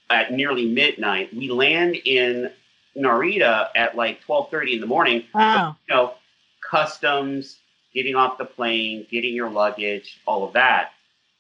[0.10, 1.34] at nearly midnight.
[1.34, 2.52] We land in
[2.96, 5.24] Narita at like twelve thirty in the morning.
[5.34, 5.76] Wow.
[5.88, 6.14] You know,
[6.62, 7.58] customs,
[7.94, 10.92] getting off the plane, getting your luggage, all of that.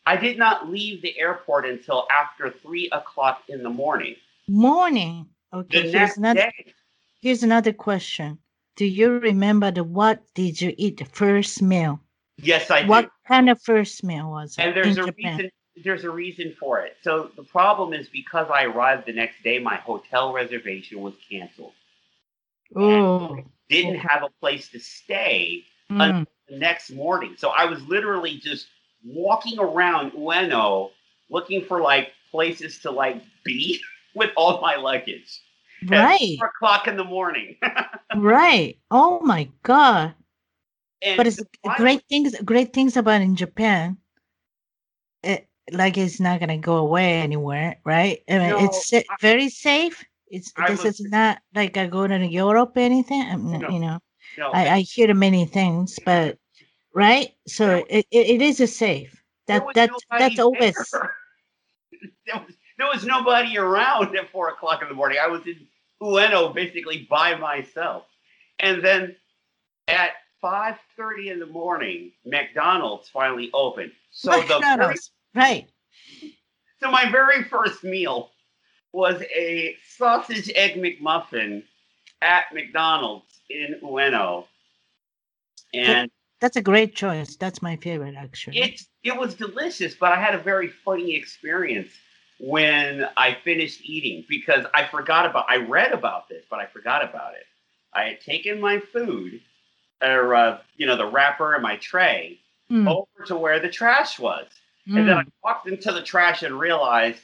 [0.05, 4.15] I did not leave the airport until after three o'clock in the morning.
[4.47, 5.29] Morning.
[5.69, 6.73] The Okay, here's next another, day,
[7.21, 8.39] here's another question.
[8.75, 12.01] Do you remember the what did you eat the first meal?
[12.37, 12.89] yes, I did.
[12.89, 13.11] what do.
[13.27, 15.15] kind of first meal was it and there's a Japan?
[15.17, 15.49] reason
[15.83, 19.59] there's a reason for it so the problem is because i arrived the next day
[19.59, 21.73] my hotel reservation was canceled
[22.75, 28.37] Oh, didn't have a place to stay mm, the next morning so i was literally
[28.37, 28.67] just
[29.05, 30.91] walking around ueno
[31.29, 33.79] looking for like places to like be
[34.15, 35.41] with all my luggage
[35.83, 37.55] at right, four o'clock in the morning
[38.15, 38.77] right.
[38.89, 40.13] Oh my God!
[41.01, 42.33] and But it's why- great things.
[42.43, 43.97] Great things about in Japan.
[45.21, 48.19] It like it's not gonna go away anywhere, right?
[48.29, 50.03] I mean, No, it's I- very safe.
[50.29, 53.51] It's I this was- is not like I go to Europe or anything.
[53.59, 53.69] No.
[53.69, 53.99] You know,
[54.37, 56.37] no, I, I hear many things, but
[56.95, 57.34] right.
[57.47, 59.21] So it, it, is a safe.
[59.47, 60.73] That that's that's always
[62.25, 62.36] there.
[62.36, 65.19] was, there was nobody around at four o'clock in the morning.
[65.21, 65.67] I was in
[66.01, 68.05] Ueno basically by myself.
[68.60, 69.15] And then
[69.88, 73.91] at five thirty in the morning, McDonald's finally opened.
[74.12, 75.67] So the very, McDonald's, right.
[76.81, 78.31] so my very first meal
[78.93, 81.63] was a sausage egg McMuffin
[82.21, 84.45] at McDonald's in Ueno.
[85.73, 86.10] And
[86.41, 87.36] That's a great choice.
[87.38, 88.60] That's my favorite, actually.
[88.60, 91.91] it it was delicious, but I had a very funny experience
[92.39, 95.45] when I finished eating because I forgot about.
[95.50, 97.45] I read about this, but I forgot about it.
[97.93, 99.41] I had taken my food,
[100.02, 102.39] or uh, you know, the wrapper and my tray
[102.71, 104.48] Mm, over to where the trash was,
[104.88, 105.32] and then I mm.
[105.43, 107.19] walked into the trash and realized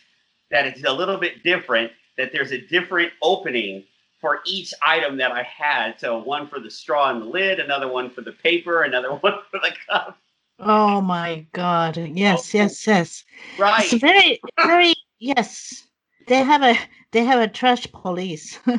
[0.52, 1.92] that it's a little bit different.
[2.18, 3.86] That there's a different opening
[4.22, 6.00] for each item that I had.
[6.00, 9.40] So one for the straw and the lid, another one for the paper, another one
[9.50, 10.18] for the cup.
[10.60, 11.98] Oh my God!
[11.98, 13.26] Yes, Oh, yes, yes.
[13.58, 13.92] Right.
[13.92, 15.88] It's very, very yes.
[16.28, 16.78] They have a
[17.12, 18.60] they have a trash police.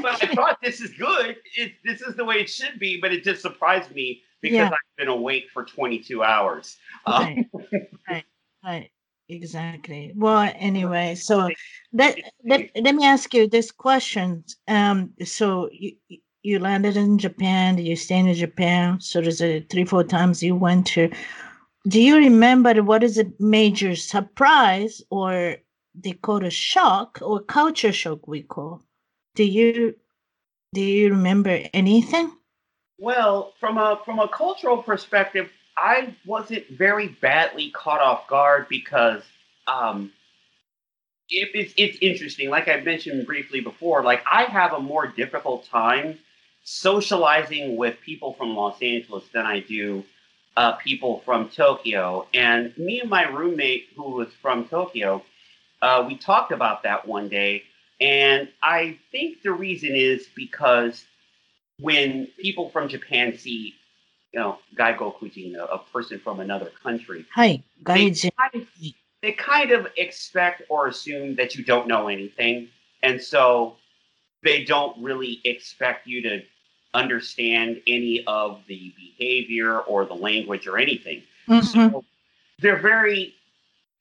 [0.00, 1.36] But I thought this is good.
[1.56, 4.70] It, this is the way it should be, but it just surprised me because Yeah.
[4.70, 6.76] I've been awake for 22 hours.
[7.06, 8.24] Um, Right, right,
[8.64, 8.90] right.
[9.28, 10.12] Exactly.
[10.16, 11.50] Well, anyway, so
[11.92, 14.44] let, let, let me ask you this question.
[14.66, 15.96] Um, so you
[16.42, 20.54] you landed in Japan, you stayed in Japan, so there's a three, four times you
[20.54, 21.10] went to.
[21.88, 25.56] Do you remember what is a major surprise or
[25.94, 28.82] they call a shock or culture shock we call?
[29.34, 29.96] Do you
[30.72, 32.32] do you remember anything?
[32.98, 39.22] well, from a from a cultural perspective, I wasn't very badly caught off guard because
[39.66, 40.12] um,
[41.30, 42.50] it, it's it's interesting.
[42.50, 46.18] Like I mentioned briefly before, like I have a more difficult time
[46.64, 50.04] socializing with people from Los Angeles than I do
[50.58, 52.26] uh, people from Tokyo.
[52.34, 55.22] And me and my roommate, who was from Tokyo,
[55.80, 57.62] uh, we talked about that one day.
[58.00, 61.04] And I think the reason is because
[61.78, 63.76] when people from Japan see,
[64.32, 68.66] you know, Gaikokujin, a, a person from another country, Hi, they kind, of,
[69.22, 72.68] they kind of expect or assume that you don't know anything.
[73.02, 73.76] And so
[74.42, 76.42] they don't really expect you to
[76.94, 81.22] understand any of the behavior or the language or anything.
[81.48, 81.64] Mhm.
[81.64, 82.04] So
[82.60, 83.34] they're very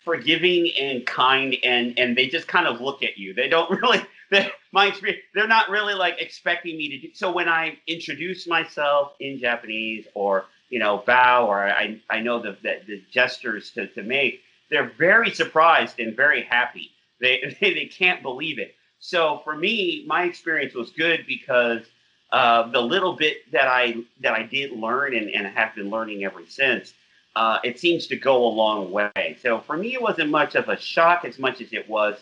[0.03, 3.33] forgiving and kind and and they just kind of look at you.
[3.33, 4.01] They don't really
[4.71, 9.13] my experience they're not really like expecting me to do so when I introduce myself
[9.19, 13.87] in Japanese or you know bow or I I know the the, the gestures to,
[13.87, 16.91] to make they're very surprised and very happy.
[17.19, 18.75] They, they they can't believe it.
[18.99, 21.83] So for me, my experience was good because
[22.31, 26.23] uh, the little bit that I that I did learn and, and have been learning
[26.23, 26.93] ever since,
[27.35, 29.37] uh, it seems to go a long way.
[29.41, 32.19] So for me, it wasn't much of a shock as much as it was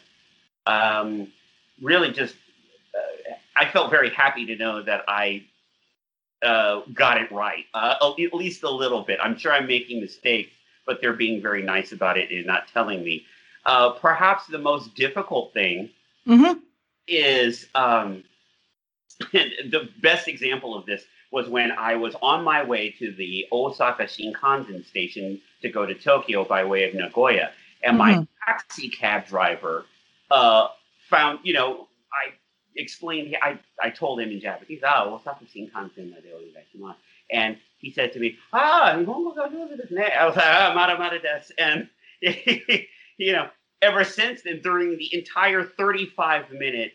[0.68, 1.32] um,
[1.82, 2.36] really just.
[2.96, 5.44] Uh, I felt very happy to know that I
[6.44, 9.20] uh, got it right, uh, at least a little bit.
[9.22, 10.52] I'm sure I'm making mistakes,
[10.86, 13.26] but they're being very nice about it and not telling me.
[13.66, 15.90] Uh, perhaps the most difficult thing
[16.28, 16.60] Mm-hmm.
[17.08, 18.24] is um,
[19.32, 24.04] the best example of this was when I was on my way to the Osaka
[24.04, 27.52] Shinkansen station to go to Tokyo by way of Nagoya,
[27.84, 28.28] and my Mhm.
[28.46, 29.86] taxi cab driver
[30.32, 30.68] uh,
[31.15, 32.33] found, you know, I
[32.77, 36.99] explained, I, I told him in Japanese, ah, Osaka Shinkansen までお願いします.
[37.33, 40.05] And he said to me, ah, 日本語が上手ですね.
[40.19, 41.53] I was like, ah, mara mara desu.
[41.59, 41.89] And,
[43.19, 43.49] you know,
[43.83, 46.93] ever since then, during the entire 35 minute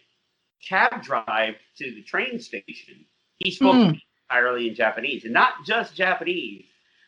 [0.68, 3.06] cab drive to the train station,
[3.38, 3.92] he spoke to Mm.
[3.94, 6.66] me entirely in Japanese, and not just Japanese,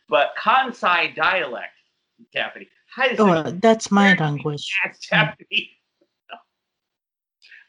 [0.10, 1.74] but Kansai dialect
[2.34, 2.70] Japanese.
[2.96, 4.70] Hi, Oh, that's my language.
[4.84, 5.70] that's Japanese.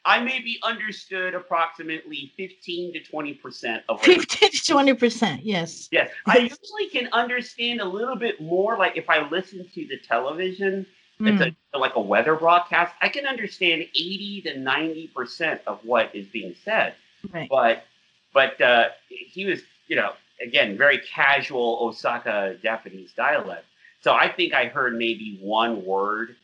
[0.06, 5.44] I maybe understood approximately 15 to 20 percent of what 50 to 20 percent.
[5.44, 5.88] Yes.
[5.90, 8.76] Yes, I usually can understand a little bit more.
[8.76, 10.86] Like if I listen to the television,
[11.20, 11.54] it's Mm.
[11.72, 16.26] a, like a weather broadcast, I can understand 80 to 90 percent of what is
[16.26, 16.94] being said.
[17.32, 17.48] Right.
[17.48, 17.84] But
[18.32, 20.12] but uh, he was, you know,
[20.42, 23.64] again, very casual Osaka Japanese dialect.
[24.00, 26.36] So I think I heard maybe one word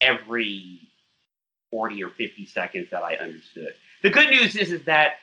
[0.00, 0.80] every
[1.74, 3.74] 40 or 50 seconds that I understood.
[4.04, 5.14] The good news is, is that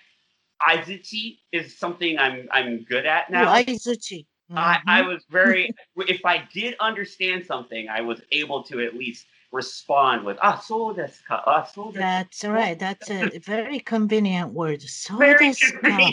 [0.68, 3.54] Aizuchi is something I'm I'm good at Oh, now.
[3.54, 4.26] Aizuchi.
[4.54, 5.08] I, I Mhm.
[5.08, 5.74] was very
[6.16, 10.94] if I did understand something, I was able to at least respond with ah so
[10.94, 12.78] desu ka ah so desu That's right.
[12.78, 14.82] That's a very convenient word.
[14.82, 16.12] So very desu ka.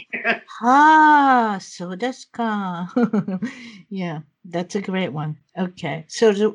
[0.63, 2.49] Ah, so desu ka.
[4.01, 5.37] yeah, that's a great one.
[5.67, 6.05] Okay.
[6.07, 6.49] So the,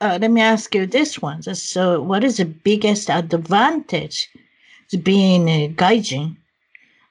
[0.00, 1.42] uh, let me ask you this one.
[1.42, 4.28] So what is the biggest advantage
[4.90, 6.36] to being a gaijin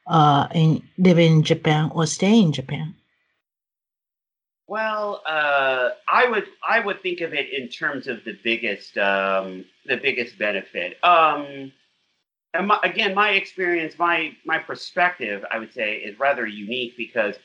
[0.07, 2.95] uh, in living in Japan or staying in Japan?
[4.67, 9.65] Well, uh, I would I would think of it in terms of the biggest um,
[9.85, 11.01] the biggest benefit.
[11.03, 11.71] Um,
[12.61, 17.35] my, again, my experience, my my perspective, I would say, is rather unique because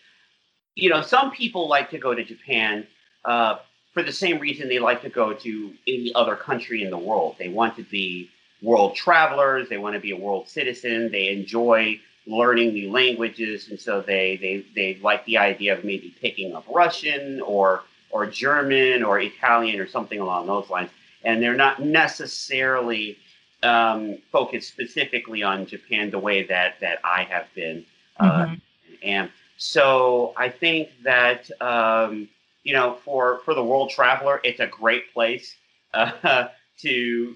[0.75, 2.87] you know some people like to go to Japan
[3.25, 3.59] uh,
[3.93, 7.37] for the same reason they like to go to any other country in the world.
[7.39, 8.31] They want to be
[8.63, 9.69] world travelers.
[9.69, 11.11] They want to be a world citizen.
[11.11, 16.15] They enjoy learning new languages, and so they they they like the idea of maybe
[16.21, 20.91] picking up Russian or or German or Italian or something along those lines.
[21.25, 23.19] And they're not necessarily
[23.63, 27.85] um, focused specifically on Japan the way that that I have been
[28.19, 28.61] uh, Mhm.
[29.03, 32.29] and so I think that um,
[32.65, 35.55] you know, for for the world traveler, it's a great place
[35.95, 36.49] uh,
[36.81, 37.35] to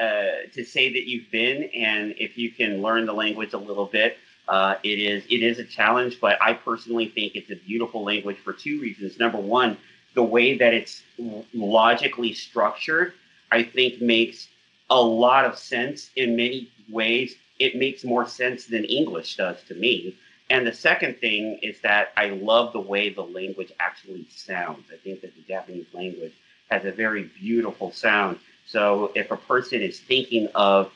[0.00, 3.86] uh, to say that you've been, and if you can learn the language a little
[3.86, 4.16] bit,
[4.48, 6.20] uh, it is it is a challenge.
[6.20, 9.18] But I personally think it's a beautiful language for two reasons.
[9.18, 9.76] Number one,
[10.14, 11.02] the way that it's
[11.54, 13.14] logically structured,
[13.50, 14.48] I think makes
[14.90, 17.36] a lot of sense in many ways.
[17.58, 20.16] It makes more sense than English does to me.
[20.50, 24.84] And the second thing is that I love the way the language actually sounds.
[24.92, 26.32] I think that the Japanese language
[26.70, 28.38] has a very beautiful sound.
[28.66, 30.92] So if a person is thinking of,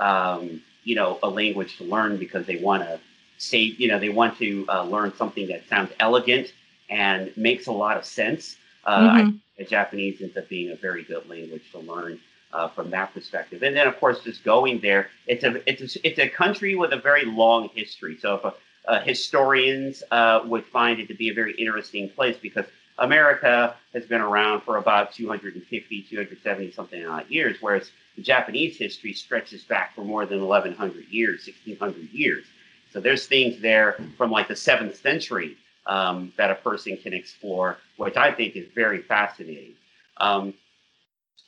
[0.00, 3.00] um, you know, a language to learn because they want to
[3.38, 6.52] say, you know, they want to uh, learn something that sounds elegant
[6.90, 9.40] and makes a lot of sense, uh, I Mhm.
[9.56, 12.20] think Japanese ends up being a very good language to learn
[12.52, 13.62] uh, from that perspective.
[13.62, 16.92] And then, of course, just going there, it's a it's a, it's a country with
[16.92, 18.16] a very long history.
[18.20, 18.54] So if a,
[18.88, 22.66] uh, historians uh, would find it to be a very interesting place because
[22.98, 27.90] America has been around for about 250, 270 something odd years, whereas
[28.20, 32.44] Japanese history stretches back for more than 1100 years, 1600 years.
[32.92, 37.78] So there's things there from like the seventh century um, that a person can explore,
[37.96, 39.74] which I think is very fascinating.
[40.18, 40.54] Um,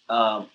[0.08, 0.48] um,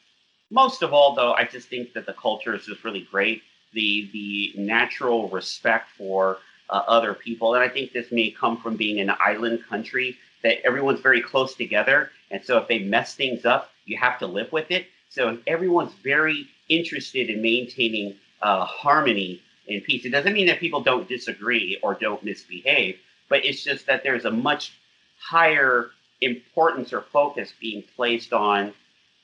[0.50, 3.44] most of all, though, I just think that the culture is just really great.
[3.74, 6.40] The the natural respect for
[6.70, 10.66] uh, other people, and I think this may come from being an island country that
[10.66, 14.52] everyone's very close together, and so if they mess things up, you have to live
[14.52, 14.88] with it.
[15.10, 20.06] So everyone's very interested in maintaining uh, harmony and peace.
[20.06, 24.26] It doesn't mean that people don't disagree or don't misbehave, but it's just that there's
[24.26, 24.74] a much
[25.20, 25.92] higher
[26.22, 28.74] importance or focus being placed on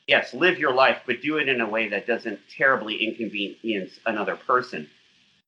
[0.07, 4.35] yes, live your life, but do it in a way that doesn't terribly inconvenience another
[4.35, 4.87] person.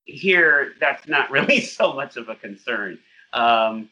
[0.08, 3.00] Here, that's not really so much of a concern.
[3.34, 3.90] Um,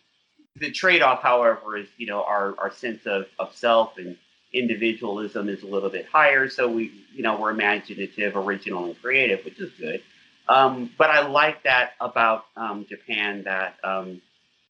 [0.57, 4.17] the trade-off, however, is you know our, our sense of, of self and
[4.53, 6.49] individualism is a little bit higher.
[6.49, 10.01] So we you know we're imaginative, original, and creative, which is good.
[10.47, 14.21] Um, but I like that about um, Japan that um,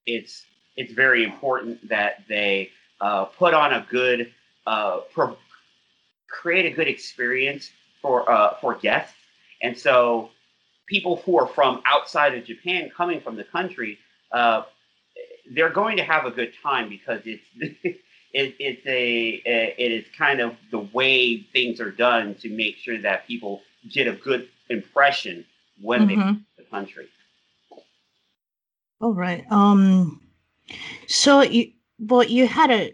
[0.05, 0.43] it's
[0.75, 2.71] it's very important that they
[3.01, 4.31] uh, put on a good
[4.65, 5.37] uh, pro-
[6.27, 7.71] create a good experience
[8.01, 9.13] for uh, for guests,
[9.61, 10.31] and so
[10.87, 13.97] people who are from outside of Japan coming from the country,
[14.31, 14.63] uh,
[15.51, 17.43] they're going to have a good time because it's
[18.33, 19.41] it, it's a
[19.77, 23.61] it is kind of the way things are done to make sure that people
[23.91, 25.45] get a good impression
[25.81, 26.33] when mm-hmm.
[26.33, 27.07] they the country.
[29.01, 29.45] All right.
[29.51, 30.21] Um.
[31.07, 32.93] So you, but you had a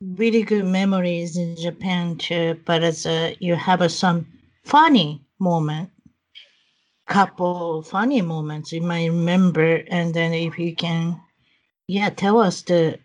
[0.00, 2.58] really good memories in Japan too.
[2.64, 4.26] But as a, you have a, some
[4.64, 5.90] funny moment
[7.10, 11.20] couple funny moments you might remember and then if you can
[11.88, 12.96] yeah tell us the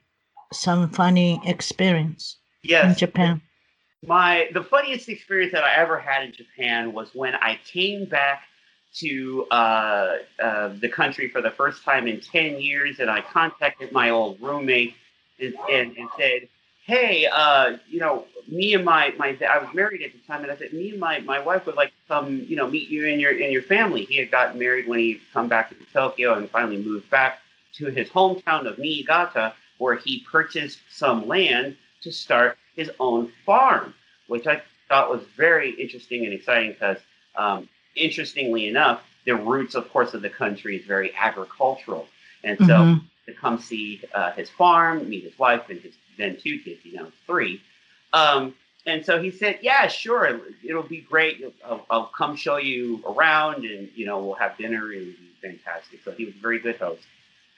[0.53, 2.85] some funny experience yes.
[2.85, 3.41] in japan
[4.05, 8.43] my the funniest experience that i ever had in japan was when i came back
[8.93, 13.91] to uh, uh, the country for the first time in 10 years and i contacted
[13.91, 14.93] my old roommate
[15.39, 16.47] and, and, and said
[16.85, 20.51] hey, uh, you know, me and my my I was married at the time, and
[20.51, 23.07] I said, me and my my wife would like to come, you know, meet you
[23.07, 24.05] and your and your family.
[24.05, 27.39] He had gotten married when he come back to Tokyo and finally moved back
[27.77, 33.93] to his hometown of Niigata, where he purchased some land to start his own farm,
[34.27, 36.97] which I thought was very interesting and exciting because,
[37.35, 42.07] um, interestingly enough, the roots, of course, of the country is very agricultural,
[42.43, 42.65] and so.
[42.65, 43.05] Mm-hmm.
[43.25, 46.93] To come see uh, his farm, meet his wife and his then two kids, you
[46.93, 47.61] know, three.
[48.13, 48.55] Um,
[48.85, 51.43] and so he said, "Yeah, sure, it'll be great.
[51.65, 54.91] I'll, I'll, come show you around, and you know, we'll have dinner.
[54.91, 57.01] It'll be fantastic." So he was a very good host,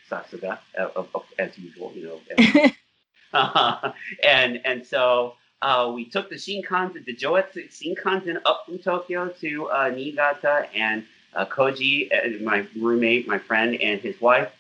[0.10, 2.72] Sasuga, uh, uh, as usual, you know.
[3.34, 3.92] uh,
[4.24, 9.70] and and so uh, we took the Shinkansen, the Joetsu Shinkansen, up from Tokyo to
[9.70, 11.04] uh, Niigata, and
[11.34, 14.52] uh, Koji, uh, my roommate, my friend, and his wife,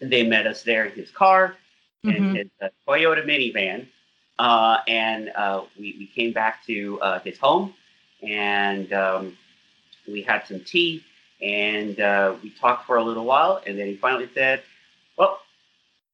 [0.00, 1.56] they met us there in his car
[2.04, 2.34] mm-hmm.
[2.34, 3.86] his uh, Toyota minivan.
[4.38, 7.74] Uh, and uh, we, we came back to uh, his home
[8.22, 9.36] and um,
[10.06, 11.04] we had some tea
[11.42, 13.60] and uh, we talked for a little while.
[13.66, 14.62] And then he finally said,
[15.16, 15.40] Well,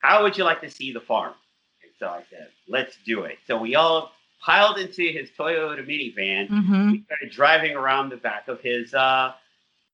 [0.00, 1.34] how would you like to see the farm?
[1.82, 3.38] And so I said, Let's do it.
[3.46, 6.48] So we all piled into his Toyota minivan.
[6.48, 6.90] Mm-hmm.
[6.92, 9.32] We started driving around the back of his uh,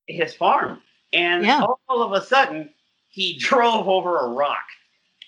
[0.07, 0.81] his farm.
[1.13, 1.65] And yeah.
[1.89, 2.69] all of a sudden,
[3.09, 4.63] he drove over a rock.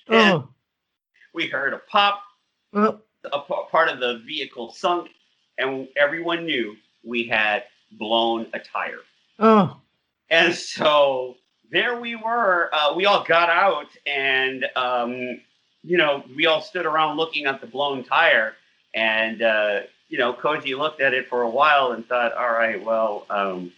[0.09, 0.49] Oh
[1.33, 2.21] we heard a pop,
[2.73, 2.99] oh.
[3.31, 5.09] a part of the vehicle sunk,
[5.57, 8.99] and everyone knew we had blown a tire.
[9.39, 9.77] Oh.
[10.29, 11.35] And so
[11.71, 12.69] there we were.
[12.73, 15.41] Uh, we all got out, and um,
[15.83, 18.53] you know, we all stood around looking at the blown tire.
[18.95, 22.83] And uh, you know, Koji looked at it for a while and thought, "All right,
[22.83, 23.71] well, um,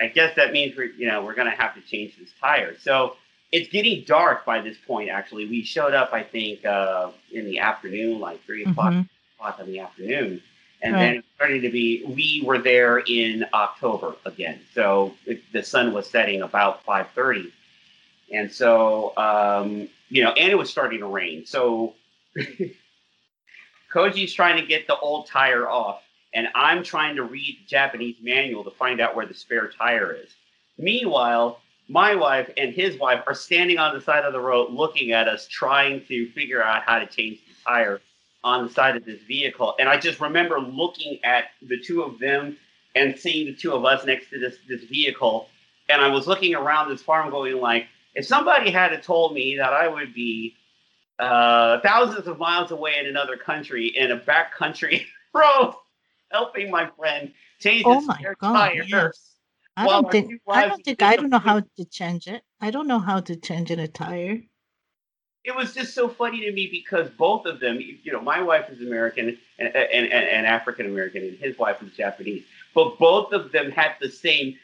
[0.00, 2.76] I guess that means we're you know we're going to have to change this tire."
[2.78, 3.16] So
[3.52, 5.10] it's getting dark by this point.
[5.10, 9.02] Actually, we showed up, I think, uh, in the afternoon, like 3 o'clock, mm-hmm.
[9.38, 10.42] o'clock in the afternoon,
[10.82, 11.00] and right.
[11.00, 12.04] then it started to be.
[12.04, 17.52] We were there in October again, so it, the sun was setting about five thirty,
[18.32, 21.44] and so um, you know, and it was starting to rain.
[21.44, 21.94] So
[23.92, 28.16] Koji's trying to get the old tire off, and I'm trying to read the Japanese
[28.22, 30.30] manual to find out where the spare tire is.
[30.78, 31.60] Meanwhile,
[31.90, 35.26] my wife and his wife are standing on the side of the road looking at
[35.26, 38.00] us trying to figure out how to change the tire
[38.44, 39.74] on the side of this vehicle.
[39.80, 42.56] And i just remember looking at the two of them
[42.94, 45.48] and seeing the two of us next to this this vehicle.
[45.88, 49.72] And i was looking around this farm going like if somebody had told me that
[49.72, 50.54] i would be
[51.18, 55.74] uh, thousands of miles away in another country in a back country road
[56.30, 59.29] helping my friend change oh his tire yes
[59.76, 62.42] I don't think I don't think I don't know how to change it.
[62.60, 64.42] I don't know how to change an attire.
[65.42, 68.68] It was just so funny to me because both of them, you know, my wife
[68.68, 72.44] is American and, and, and African American, and his wife is Japanese.
[72.74, 74.56] But both of them had the same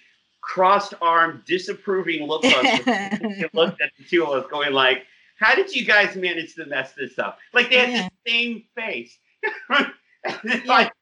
[0.43, 3.45] crossed arm, disapproving look on them.
[3.55, 5.07] looked at the two of us, going like,
[5.39, 8.09] "How did you guys manage to mess this up?" Like they had yeah.
[8.25, 9.19] the same face.
[9.71, 10.61] yeah.
[10.67, 10.93] like,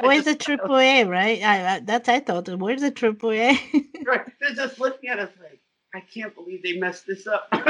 [0.00, 1.42] Where's the triple A, right?
[1.42, 2.48] I, I, that's I thought.
[2.48, 3.48] Where's the triple A?
[4.06, 4.26] right.
[4.40, 5.60] They're just looking at us like,
[5.94, 7.48] I can't believe they messed this up.
[7.52, 7.62] two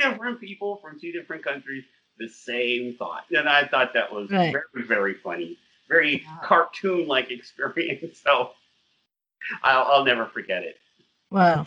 [0.00, 1.84] different people from two different countries,
[2.18, 3.24] the same thought.
[3.36, 4.52] And I thought that was right.
[4.52, 5.58] very, very funny.
[5.88, 8.20] Very cartoon like experience.
[8.24, 8.50] So
[9.62, 10.76] I'll, I'll never forget it.
[11.30, 11.66] Wow.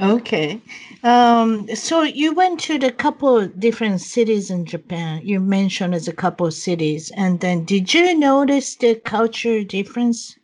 [0.00, 0.60] Okay.
[1.02, 5.20] Um, so you went to the couple different cities in Japan.
[5.22, 10.36] You mentioned as a couple cities, and then did you notice the culture difference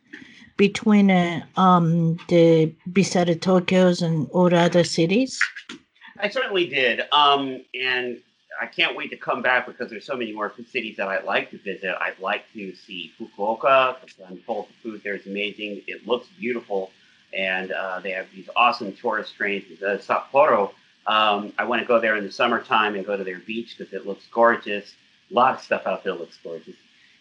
[0.57, 5.39] between uh, um, the beside Tokyo's and all other cities?
[6.19, 7.01] I certainly did.
[7.11, 8.19] Um, and
[8.61, 11.49] I can't wait to come back because there's so many more cities that I'd like
[11.49, 11.95] to visit.
[11.99, 13.95] I'd like to see Fukuoka
[14.27, 15.81] I'm told the food there is amazing.
[15.87, 16.91] It looks beautiful,
[17.33, 19.81] and uh, they have these awesome tourist trains.
[19.81, 20.71] Uh, Sapporo,
[21.07, 23.93] um, I want to go there in the summertime and go to their beach because
[23.93, 24.93] it looks gorgeous.
[25.29, 26.75] A lot of stuff out there looks gorgeous.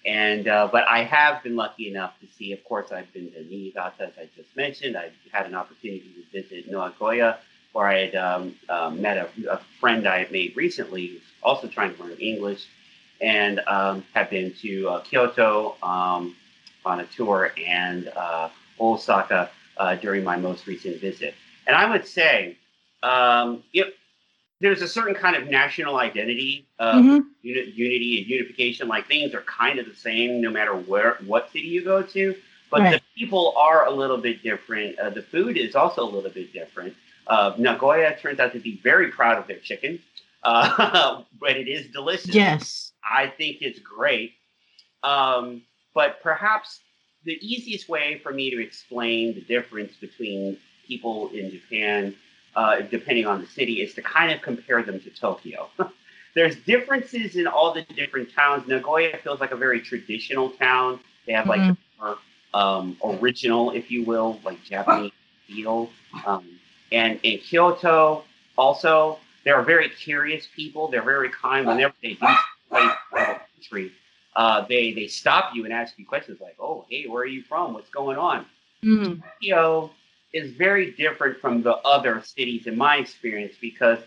[0.05, 2.53] And uh, but I have been lucky enough to see.
[2.53, 4.97] Of course, I've been to Niigata, as I just mentioned.
[4.97, 7.39] I've had an opportunity to visit Nagoya
[7.73, 11.69] where I had um, uh, met a, a, friend I had made recently who's also
[11.69, 12.67] trying to learn English,
[13.21, 16.35] and um, have been to uh, Kyoto um,
[16.85, 18.49] on a tour and uh,
[18.81, 19.51] Osaka
[19.81, 21.35] uh, during my most recent visit.
[21.67, 22.59] And I would say,
[23.03, 23.91] um, you know,
[24.61, 27.21] there's a certain kind of national identity, mm-hmm.
[27.41, 28.89] uni- unity and unification.
[28.89, 32.35] Like things are kind of the same no matter where what city you go to,
[32.71, 32.93] but right.
[32.93, 34.99] the people are a little bit different.
[34.99, 36.95] Uh, the food is also a little bit different.
[37.27, 39.99] Uh, Nagoya turns out to be very proud of their chicken,
[40.43, 42.35] uh, but it is delicious.
[42.35, 42.93] Yes.
[43.03, 44.35] I think it's great.
[45.03, 45.63] Um,
[45.95, 46.81] but perhaps
[47.25, 50.57] the easiest way for me to explain the difference between
[50.87, 52.15] people in Japan,
[52.57, 55.69] uh, depending on the city, is to kind of compare them to Tokyo.
[56.35, 58.67] There's differences in all the different towns.
[58.67, 61.01] Nagoya feels like a very traditional town.
[61.27, 62.05] They have like mm-hmm.
[62.05, 62.19] more
[62.55, 65.13] um, original, if you will, like Japanese
[65.47, 65.91] feel.
[66.25, 66.47] Um,
[66.93, 68.25] and in Kyoto,
[68.57, 70.89] also, they are very curious people.
[70.89, 71.67] They're very kind.
[71.67, 72.29] Whenever they do
[73.61, 73.93] country,
[74.37, 77.43] uh, they they stop you and ask you questions like, "Oh, hey, where are you
[77.43, 77.75] from?
[77.75, 78.47] What's going on?"
[78.83, 79.23] Mm.
[79.23, 79.91] Tokyo
[80.33, 83.99] is very different from the other cities in my experience because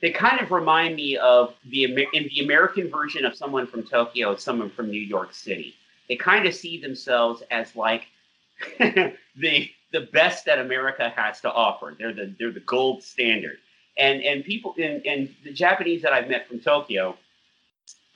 [0.00, 4.36] they kind of remind me of the in the American version of someone from Tokyo,
[4.36, 5.74] someone from New York City.
[6.08, 8.06] They kind of see themselves as like
[8.78, 11.94] the the best that America has to offer.
[11.98, 13.58] They're the they're the gold standard.
[13.96, 17.16] And and people and, and the Japanese that I've met from Tokyo,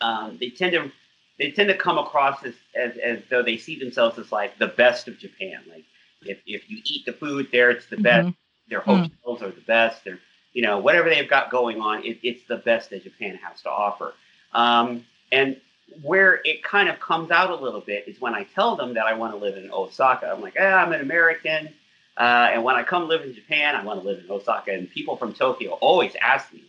[0.00, 0.90] um, they tend to
[1.38, 4.68] they tend to come across as, as as though they see themselves as like the
[4.68, 5.60] best of Japan.
[5.70, 5.84] Like
[6.22, 8.28] if if you eat the food there, it's the best.
[8.28, 8.70] Mm-hmm.
[8.70, 10.04] Their hotels are the best.
[10.04, 10.18] They're
[10.52, 13.70] you know whatever they've got going on, it, it's the best that Japan has to
[13.70, 14.14] offer.
[14.52, 15.60] Um, and
[16.02, 19.06] where it kind of comes out a little bit is when I tell them that
[19.06, 20.32] I want to live in Osaka.
[20.34, 21.68] I'm like, eh, I'm an American.
[22.16, 24.72] Uh, and when I come live in Japan, I want to live in Osaka.
[24.72, 26.64] And people from Tokyo always ask me,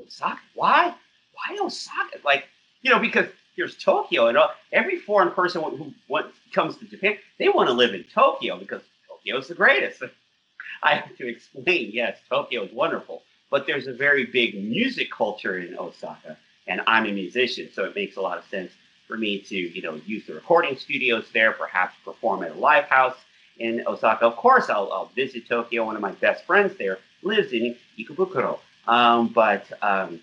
[0.00, 0.40] Osaka?
[0.54, 0.94] Why?
[1.32, 2.18] Why Osaka?
[2.24, 2.44] Like,
[2.82, 3.26] you know, because
[3.56, 6.22] here's Tokyo, and all, every foreign person who, who
[6.52, 10.02] comes to Japan, they want to live in Tokyo because Tokyo is the greatest.
[10.82, 15.58] I have to explain, yes, Tokyo is wonderful, but there's a very big music culture
[15.58, 16.36] in Osaka
[16.70, 18.70] and I'm a musician, so it makes a lot of sense
[19.08, 22.84] for me to, you know, use the recording studios there, perhaps perform at a live
[22.84, 23.16] house
[23.58, 24.24] in Osaka.
[24.24, 25.84] Of course, I'll, I'll visit Tokyo.
[25.84, 28.60] One of my best friends there lives in Ikebukuro.
[28.86, 30.20] Um, but um,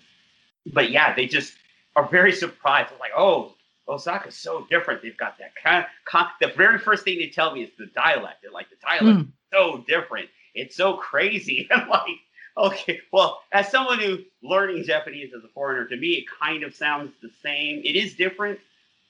[0.72, 1.54] but yeah, they just
[1.96, 2.90] are very surprised.
[2.90, 3.54] They're like, oh,
[3.88, 5.02] Osaka's so different.
[5.02, 8.42] They've got that kind of, the very first thing they tell me is the dialect.
[8.42, 9.28] They're like, the dialect mm.
[9.28, 10.28] is so different.
[10.54, 11.68] It's so crazy.
[11.74, 12.18] I'm like,
[12.58, 16.74] Okay, well, as someone who learning Japanese as a foreigner, to me it kind of
[16.74, 17.80] sounds the same.
[17.84, 18.58] It is different,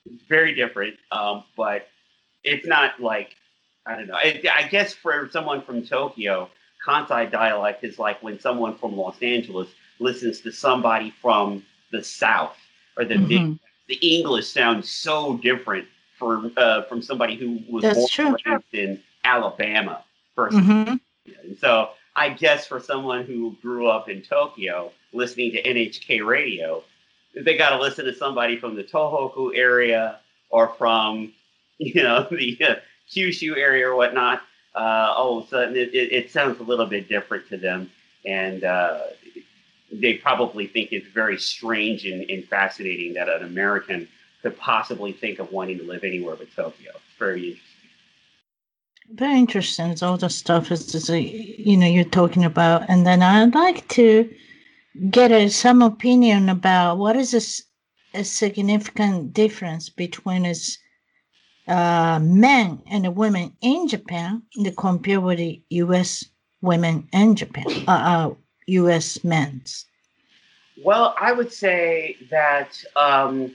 [0.05, 1.89] it's very different, um, but
[2.45, 3.35] it's not like
[3.87, 4.17] I don't know.
[4.17, 6.51] I, I, guess for someone from Tokyo,
[6.87, 9.69] Kansai dialect is like when someone from Los Angeles
[9.99, 12.55] listens to somebody from the South
[12.99, 13.53] or the mm-hmm.
[13.89, 15.87] the English sounds so different
[16.19, 18.37] for uh, from somebody who was That's born
[18.73, 20.05] in Alabama.
[20.37, 20.95] 1st mm-hmm.
[21.43, 26.83] and so I guess for someone who grew up in Tokyo listening to NHK radio,
[27.35, 30.19] they got to listen to somebody from the Tohoku area
[30.51, 31.33] or from,
[31.79, 32.75] you know, the uh,
[33.09, 34.43] Kyushu area or whatnot.
[34.75, 37.91] Uh, all of a sudden, it, it, it, sounds a little bit different to them.
[38.25, 39.01] And uh,
[39.91, 44.07] they probably think it's very strange and, and, fascinating that an American
[44.43, 46.91] could possibly think of wanting to live anywhere but Tokyo.
[46.95, 47.79] It's very interesting
[49.11, 49.97] very interesting.
[50.03, 54.31] All the stuff is, is you know you're talking about, and then I'd like to
[55.11, 57.63] get a, some opinion about what is this,
[58.15, 60.79] a significant difference between is
[61.67, 66.25] uh, men and women in Japan, the compare with the U.S.
[66.63, 68.35] women in Japan, uh, uh,
[68.69, 69.25] U.S.
[69.25, 69.87] men's.
[70.85, 73.55] Well, I would say that um,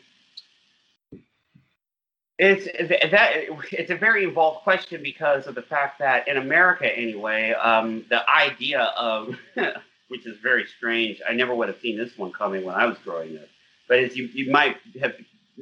[2.40, 3.32] It's that
[3.72, 8.28] it's a very involved question because of the fact that in America, anyway, um, the
[8.30, 9.36] idea of
[10.10, 11.22] which is very strange.
[11.30, 13.48] I never would have seen this one coming when I was growing up.
[13.88, 15.14] But as you, you might have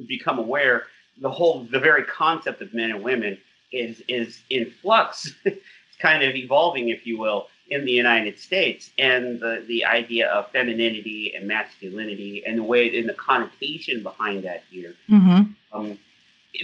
[0.08, 0.84] become aware,
[1.20, 3.38] the whole the very concept of men and women
[3.70, 5.32] is is in flux.
[5.44, 5.60] it's
[6.00, 10.50] kind of evolving, if you will, in the United States, and the the idea of
[10.50, 14.94] femininity and masculinity and the way in the connotation behind that here.
[15.08, 15.42] Mm-hmm.
[15.72, 15.98] Um,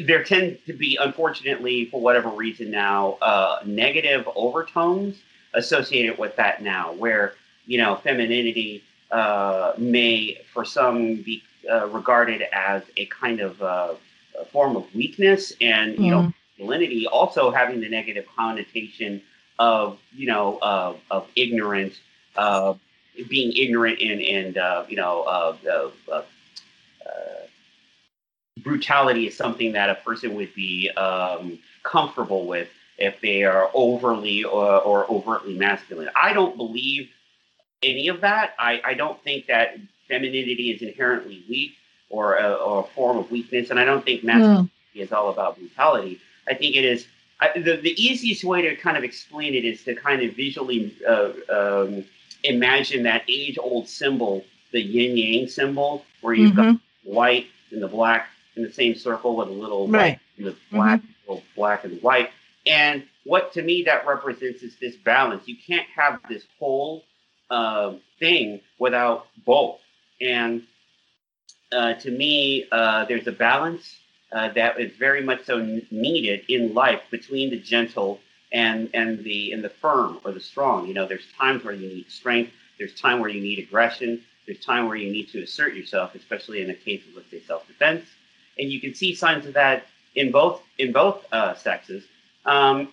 [0.05, 5.17] there tend to be, unfortunately, for whatever reason now, uh, negative overtones
[5.55, 7.35] associated with that now, where
[7.67, 13.95] you know femininity uh, may, for some, be uh, regarded as a kind of uh,
[14.39, 19.23] a form of weakness, and you know, masculinity also having the negative connotation
[19.59, 20.59] of you know
[21.11, 21.99] of ignorance,
[23.29, 26.23] being ignorant and and uh, you know uh,
[28.59, 34.45] brutality is something that a person would be um, comfortable with if they are overly
[34.45, 36.11] or, or, overtly masculine.
[36.17, 37.09] I don't believe
[37.83, 38.55] any of that.
[38.59, 39.77] I, I don't think that
[40.09, 41.75] femininity is inherently weak
[42.11, 45.01] or a, or a form of weakness, and I don't think masculinity mm.
[45.01, 46.21] is all about brutality.
[46.49, 47.07] I think it is.
[47.41, 50.97] I, the, the easiest way to kind of explain it is to kind of visually
[51.09, 52.05] uh, um,
[52.43, 56.73] imagine that age old symbol, the yin yang symbol, where you've mm-hmm.
[56.73, 60.19] got white and the black in the same circle with a little right.
[60.37, 61.31] the black, mm-hmm.
[61.33, 62.31] little black and white.
[62.67, 65.47] And what to me that represents is this balance.
[65.47, 67.05] You can't have this whole
[67.51, 69.79] uh, thing without both.
[70.21, 70.63] And
[71.71, 73.97] uh, to me, uh, there's a balance
[74.33, 75.59] uh, that is very much so
[75.91, 78.21] needed in life between the gentle
[78.53, 80.87] and and the and the firm or the strong.
[80.87, 82.53] You know, there's times where you need strength.
[82.79, 84.23] There's time where you need aggression.
[84.47, 87.41] There's time where you need to assert yourself, especially in a case of let's say
[87.41, 88.05] self-defense
[88.59, 92.05] and you can see signs of that in both in both uh, sexes.
[92.45, 92.93] Um,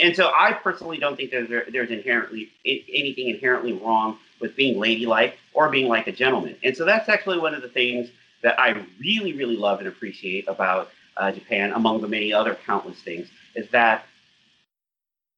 [0.00, 5.38] and so, I personally don't think there's there's inherently anything inherently wrong with being ladylike
[5.54, 6.56] or being like a gentleman.
[6.62, 8.10] And so, that's actually one of the things
[8.42, 13.00] that I really, really love and appreciate about uh, Japan, among the many other countless
[13.00, 14.06] things, is that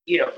[0.07, 0.33] you know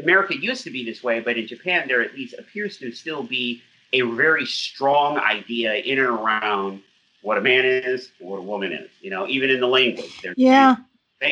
[0.00, 3.22] America used to be this way, but in Japan, there at least appears to still
[3.22, 6.82] be a very strong idea in and around
[7.22, 8.90] what a man is what a woman is.
[9.00, 10.24] You know, even in the language.
[10.36, 10.76] Yeah.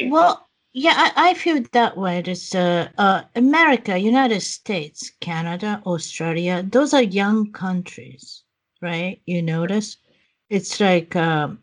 [0.07, 2.23] Well, yeah, I, I feel that way.
[2.23, 6.65] There's uh, uh, America, United States, Canada, Australia.
[6.69, 8.43] Those are young countries,
[8.81, 9.21] right?
[9.27, 9.99] You notice
[10.55, 11.59] it's like um,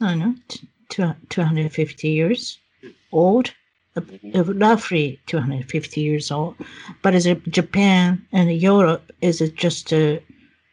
[0.00, 0.34] I don't know,
[0.90, 2.58] two, 250 years
[3.12, 3.52] old,
[3.96, 4.58] mm-hmm.
[4.58, 6.54] roughly 250 years old.
[7.02, 10.22] But as Japan and Europe is just a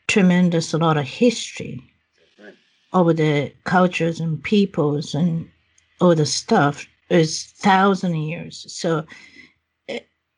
[0.08, 1.82] tremendous a lot of history
[2.92, 5.50] over the cultures and peoples and
[6.02, 8.66] all the stuff is thousand years.
[8.68, 9.06] So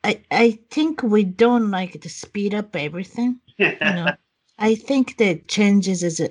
[0.04, 3.40] I I think we don't like to speed up everything.
[3.58, 4.12] you know,
[4.60, 6.22] I think that changes is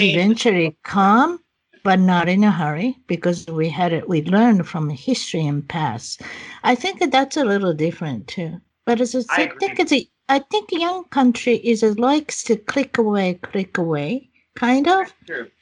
[0.00, 1.40] eventually come,
[1.82, 4.08] but not in a hurry because we had it.
[4.08, 6.22] We learned from history and past.
[6.64, 8.60] I think that's a little different too.
[8.84, 12.42] But as a, I, I think it's a I think young country is a, likes
[12.44, 15.12] to click away, click away kind of.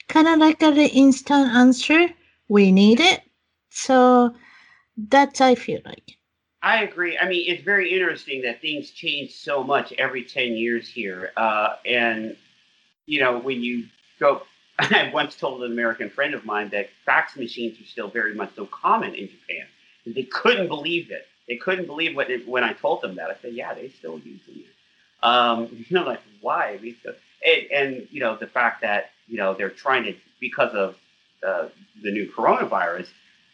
[0.07, 2.09] Kind of like an instant answer.
[2.47, 3.21] We need it.
[3.69, 4.35] So
[4.97, 6.17] that's I feel like.
[6.61, 7.17] I agree.
[7.17, 11.31] I mean, it's very interesting that things change so much every 10 years here.
[11.37, 12.35] Uh, and,
[13.05, 13.85] you know, when you
[14.19, 14.43] go,
[14.79, 18.55] I once told an American friend of mine that fax machines are still very much
[18.55, 19.65] so common in Japan.
[20.05, 21.27] And they couldn't believe it.
[21.47, 23.29] They couldn't believe what it, when I told them that.
[23.29, 24.63] I said, yeah, they still use them.
[25.23, 26.79] Um, you know, like, why?
[27.45, 30.95] And, and, you know, the fact that you know they're trying to because of
[31.45, 31.69] uh,
[32.03, 33.07] the new coronavirus,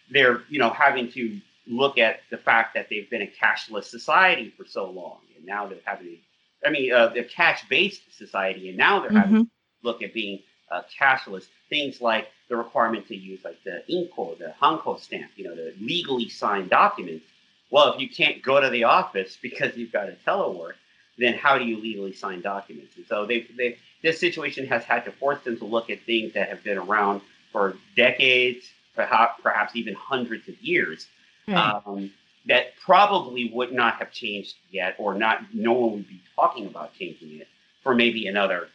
[0.10, 4.54] they're you know having to look at the fact that they've been a cashless society
[4.58, 6.18] for so long, and now they're having,
[6.66, 9.18] I mean, uh, they're cash-based society, and now they're mm-hmm.
[9.18, 9.52] having to
[9.84, 10.40] look at being
[10.72, 11.46] uh, cashless.
[11.70, 15.74] Things like the requirement to use like the inkan, the hanko stamp, you know, the
[15.80, 17.26] legally signed documents.
[17.70, 20.74] Well, if you can't go to the office because you've got a telework,
[21.18, 22.96] then how do you legally sign documents?
[22.98, 26.34] And so they, they this situation has had to force them to look at things
[26.34, 28.66] that have been around for decades,
[28.96, 31.08] perhaps, perhaps even hundreds of years,
[31.48, 32.12] um,
[32.48, 35.54] that probably would not have changed yet, or not.
[35.54, 37.48] No one would be talking about changing it
[37.84, 38.70] for maybe another,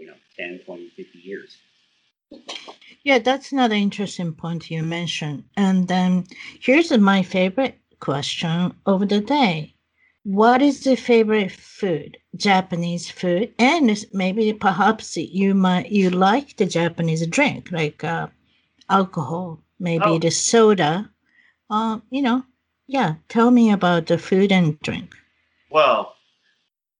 [0.00, 1.56] you know, 10, 20, 50 years.
[3.04, 5.44] Yeah, that's another interesting point you mentioned.
[5.56, 6.26] And then
[6.60, 9.74] here's my favorite question of the day
[10.24, 12.18] what is the favorite food?
[12.36, 18.26] Japanese food, and maybe perhaps you might you like the Japanese drink like uh,
[18.88, 20.18] alcohol maybe Oh.
[20.18, 21.10] the soda.
[21.70, 22.44] Um, you know,
[22.86, 23.14] yeah.
[23.28, 25.14] Tell me about the food and drink.
[25.70, 26.14] Well,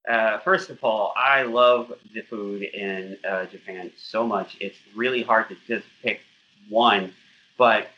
[0.08, 4.56] uh, first of all, I love the food in uh, Japan so much.
[4.60, 6.20] It's really hard to just pick
[6.68, 7.12] one.
[7.58, 7.88] But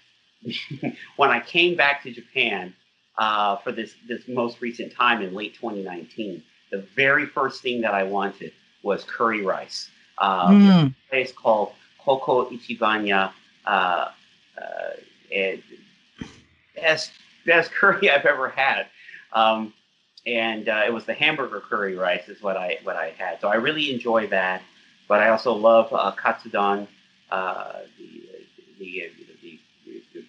[1.16, 2.74] when I came back to Japan
[3.18, 7.94] uh, for this this most recent time in late 2019, the very first thing that
[7.94, 9.88] I wanted was curry rice.
[10.18, 11.72] Uh, Mm, place called
[12.04, 13.32] CoCo Ichibanya.
[13.64, 14.08] Uh,
[14.58, 15.56] uh,
[16.74, 17.12] best
[17.46, 18.86] best curry I've ever had.
[19.32, 19.72] Um,
[20.26, 23.40] and uh, it was the hamburger curry rice is what I what I had.
[23.40, 24.62] So I really enjoy that.
[25.08, 26.86] But I also love uh, katsudon.
[27.30, 28.22] Uh, the,
[28.78, 29.10] the,
[29.42, 29.60] the,
[30.14, 30.24] the,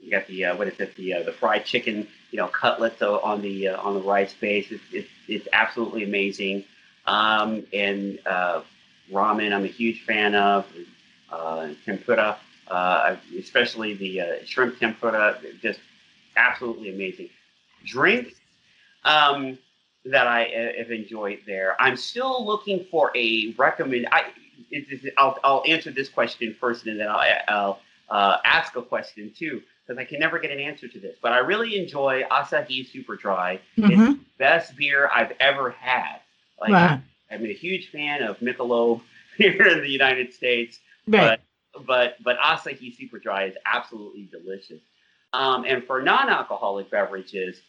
[0.00, 3.02] you got the uh, what is it the uh, the fried chicken you know cutlets
[3.02, 4.70] on the uh, on the rice base.
[4.70, 6.64] It's, it's, it's absolutely amazing.
[7.06, 8.18] Um, and
[9.12, 10.66] ramen I'm a huge fan of.
[11.84, 12.38] Tempura,
[13.36, 15.80] especially the shrimp tempura, just
[16.36, 17.28] absolutely amazing.
[17.84, 18.34] Drinks
[19.06, 19.58] um,
[20.06, 21.76] that I uh, have enjoyed there.
[21.80, 24.08] I'm still looking for a recommend.
[24.12, 24.24] I
[24.70, 27.80] it, it, I'll, I'll answer this question first, and then I'll, I'll
[28.10, 31.16] uh, ask a question too, because I can never get an answer to this.
[31.22, 33.60] But I really enjoy Asahi Super Dry.
[33.88, 36.18] It's mhm, the best beer I've ever had.
[36.60, 37.00] Like Right.
[37.30, 39.02] I'm a huge fan of Michelob
[39.38, 41.38] here in the United States, Right.
[41.76, 44.82] but but but Asahi Super Dry is absolutely delicious.
[45.32, 47.62] Um, and for non-alcoholic beverages,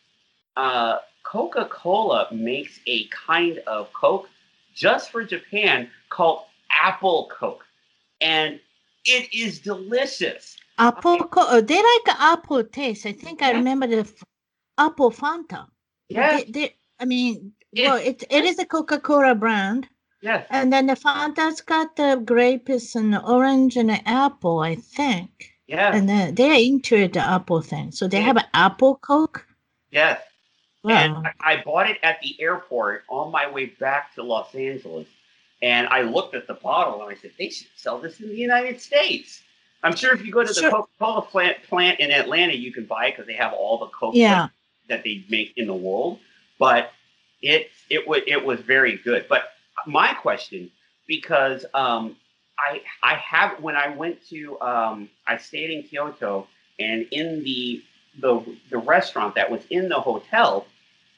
[0.58, 4.28] uh, Coca-Cola makes a kind of Coke
[4.76, 6.42] just for Japan called
[6.72, 7.64] Apple Coke,
[8.22, 8.60] and
[9.06, 10.58] it is delicious.
[10.80, 11.18] Apple.
[11.26, 13.06] Co- oh, they like apple taste.
[13.06, 14.24] I think I remember the f-
[14.78, 15.66] apple Fanta.
[16.10, 19.88] They, they, I mean, It- well, it, it is a Coca Cola brand.
[20.22, 24.76] yes, And then the Fanta's got the grapes and the orange and the apple, I
[24.76, 25.30] think.
[25.68, 27.92] yes, And then they're into the apple thing.
[27.92, 28.26] So they Yeah.
[28.30, 29.46] have an apple Coke.
[29.92, 30.22] yes.
[30.86, 35.08] And I, I bought it at the airport on my way back to Los Angeles.
[35.62, 38.36] And I looked at the bottle and I said, they should sell this in the
[38.36, 39.42] United States.
[39.84, 40.72] I'm sure if you go to the Sure.
[40.72, 44.16] Coca-Cola plant, plant in Atlanta, you can buy it because they have all the Coke
[44.16, 44.48] Yeah.
[44.88, 46.20] that they make in the world.
[46.60, 46.92] But
[47.42, 49.28] it it was it was very good.
[49.30, 49.50] But
[49.86, 50.72] my question,
[51.08, 52.16] because um,
[52.58, 56.48] I I have when I went to um, I stayed in Kyoto
[56.80, 57.84] and in the
[58.20, 60.66] the the restaurant that was in the hotel,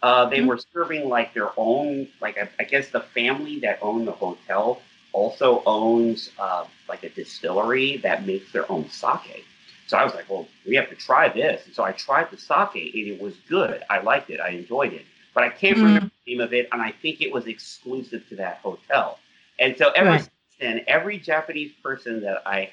[0.02, 0.42] uh, they Mhm.
[0.42, 4.82] were serving like their own like I, I guess the family that owned the hotel
[5.14, 9.46] also owns uh, like a distillery that makes their own sake.
[9.88, 11.66] So I was like, well, we have to try this.
[11.66, 13.84] And so I tried the sake and it was good.
[13.90, 14.40] I liked it.
[14.40, 15.06] I enjoyed it.
[15.34, 15.82] But I can't Mm.
[15.82, 16.70] remember the name of it.
[16.72, 19.20] And I think it was exclusive to that hotel.
[19.60, 20.20] And so ever Right.
[20.20, 20.30] since
[20.60, 22.70] then, every Japanese person that I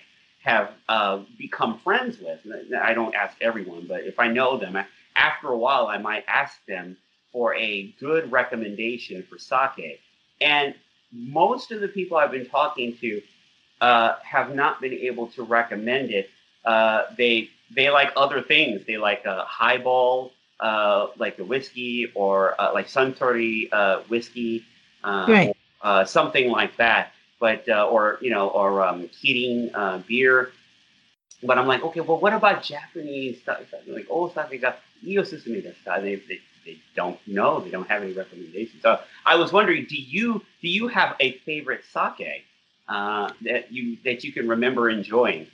[0.47, 2.41] have uh, become friends with,
[2.81, 4.79] I don't ask everyone, but if I know them,
[5.17, 6.97] after a while, I might ask them
[7.33, 10.01] for a good recommendation for sake.
[10.41, 10.75] And
[11.13, 13.23] most of the people I've been talking to
[13.81, 16.31] uh, have not been able to recommend it.
[16.65, 18.85] Uh, they they like other things.
[18.87, 24.65] They like a highball, uh, like the whiskey, or uh, like Suntory uh, whiskey,
[25.05, 25.53] uh, Right.
[25.53, 27.13] or, uh, something like that.
[27.39, 30.51] But uh, or you know, or um, Kirin uh, beer.
[31.43, 33.61] But I'm like, okay, well, what about Japanese stuff?
[33.87, 34.75] Like, oh, sake ga
[35.05, 36.03] ii osusume desu?
[36.03, 37.61] They, they they don't know.
[37.61, 38.83] They don't have any recommendations.
[38.83, 42.45] So I was wondering, do you do you have a favorite sake
[42.89, 45.47] uh, that you that you can remember enjoying?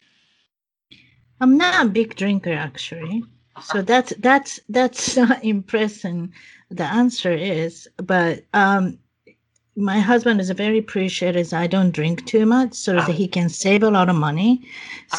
[1.41, 3.24] I'm not a big drinker actually.
[3.59, 6.33] So that's that's that's not impressing
[6.70, 8.99] the answer is, but um
[9.77, 13.12] my husband is a very appreciative I don't drink too much so that Ah.
[13.12, 14.62] he can save a lot of money.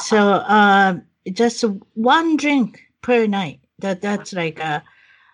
[0.04, 0.18] So
[0.58, 0.98] uh
[1.32, 1.64] just
[1.96, 3.60] one drink per night.
[3.80, 4.82] That that's like uh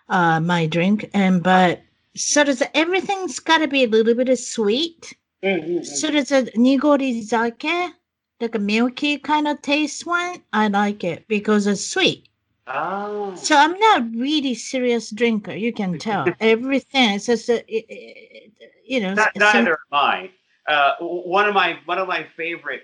[0.08, 1.10] uh my drink.
[1.14, 1.82] And but
[2.16, 5.12] so does everything's gotta be a little bit of sweet.
[5.42, 5.82] Mm-hmm.
[5.84, 7.92] So there's a nigori sake,
[8.40, 10.42] like a milky kind of taste one.
[10.52, 12.26] I like it because it's sweet.
[12.72, 15.52] Oh, So I'm not really serious drinker.
[15.54, 17.10] You can tell everything.
[17.16, 18.52] It's just a, it- it-
[18.90, 19.14] you know.
[19.14, 20.30] Not, some- neither am I.
[20.66, 22.82] Uh, one of my one of my favorite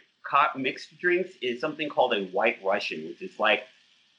[0.56, 3.64] mixed drinks is something called a White Russian, which is like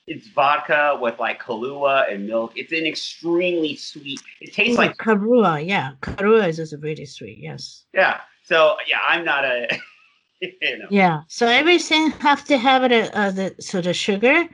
[0.05, 2.53] it's vodka with like Kahlua and milk.
[2.55, 4.21] It's an extremely sweet.
[4.39, 5.91] It tastes Oh, like Karua, yeah.
[6.01, 7.83] Karua is just really sweet, yes.
[7.93, 8.21] yeah.
[8.43, 9.67] So yeah, I'm not a.
[10.41, 10.87] you know.
[10.89, 11.21] Yeah.
[11.27, 14.47] So everything have to have it, uh, the sort of sugar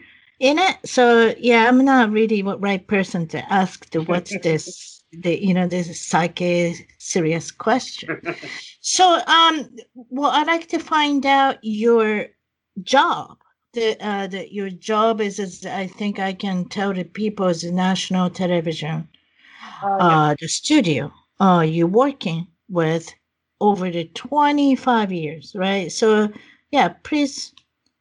[0.44, 0.78] in it.
[0.86, 5.54] So yeah, I'm not really the right person to ask to what's this, the you
[5.54, 6.41] know, this sake
[7.00, 8.22] serious question.
[8.82, 9.70] so um,
[10.10, 12.28] well, I'd like to find out your
[12.84, 13.38] job
[13.74, 17.64] the, uh, the your job is, is I think I can tell the people is
[17.64, 19.08] national television,
[19.82, 20.20] Uh, yeah.
[20.20, 21.12] uh, the studio.
[21.39, 23.14] Uh, you're working with
[23.60, 25.91] over the 25 years, right?
[25.91, 26.30] So
[26.72, 27.54] yeah, please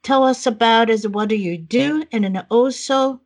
[0.02, 3.20] tell us about is what do you do, and then also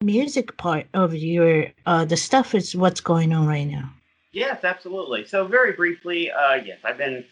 [0.00, 3.90] music part of your uh, the stuff is what's going on right now.
[4.32, 5.24] Yes, absolutely.
[5.24, 7.24] So very briefly, uh, yes, I've been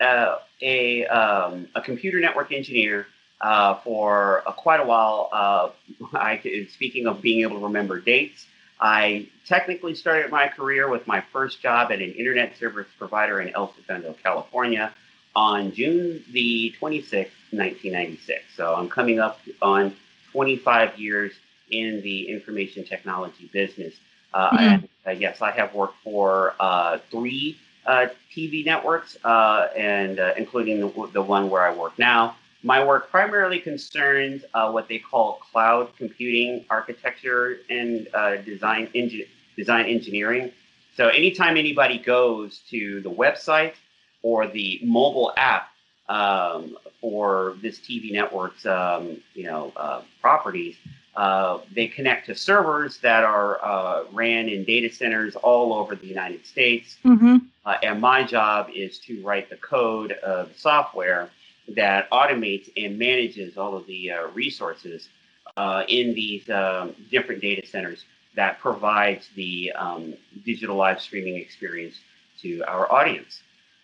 [0.00, 3.06] uh, a um, a computer network engineer
[3.40, 5.28] uh, for uh, quite a while.
[5.32, 5.70] Uh,
[6.14, 8.46] I speaking of being able to remember dates,
[8.80, 13.54] I technically started my career with my first job at an internet service provider in
[13.54, 14.92] El Segundo, California,
[15.34, 18.42] on June the 26th, 1996.
[18.56, 19.94] So I'm coming up on
[20.32, 21.32] 25 years
[21.70, 23.94] in the information technology business.
[24.32, 24.82] Uh, Mhm.
[24.82, 27.56] and uh, yes, I have worked for uh, three
[27.86, 32.36] uh, TV networks, uh, and uh, including the, the one where I work now.
[32.62, 39.26] My work primarily concerns uh, what they call cloud computing architecture and uh, design engi-
[39.56, 40.50] design engineering.
[40.96, 43.74] So anytime anybody goes to the website
[44.22, 45.68] or the mobile app
[46.08, 50.76] um, for this TV network's um, you know uh, properties,
[51.16, 56.06] uh, they connect to servers that are uh, ran in data centers all over the
[56.06, 56.96] United States.
[57.04, 57.38] Mm-hmm.
[57.64, 61.30] Uh, and my job is to write the code of the software
[61.68, 65.08] that automates and manages all of the uh, resources
[65.56, 68.04] uh, in these um, different data centers
[68.34, 70.14] that provides the um,
[70.44, 71.96] digital live streaming experience
[72.40, 73.42] to our audience.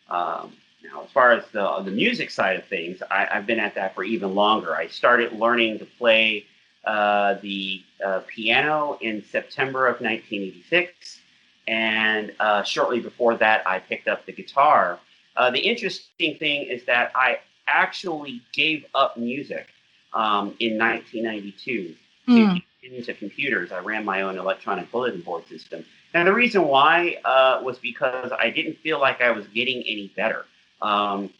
[0.08, 0.52] Um,
[0.82, 3.94] now, as far as the, the music side of things, I, I've been at that
[3.94, 4.74] for even longer.
[4.74, 6.46] I started learning to play
[6.84, 11.20] uh, the uh, piano in September of 1986.
[11.66, 14.98] And uh, shortly before that, I picked up the guitar.
[15.36, 19.66] Uh, the interesting thing is that I actually gave up music
[20.14, 21.94] um, in 1992 to
[22.28, 22.62] Mm.
[22.82, 23.72] get into computers.
[23.72, 25.84] I ran my own electronic bulletin board system.
[26.14, 30.12] And the reason why uh, was because I didn't feel like I was getting any
[30.16, 30.46] better.
[30.80, 31.30] Um,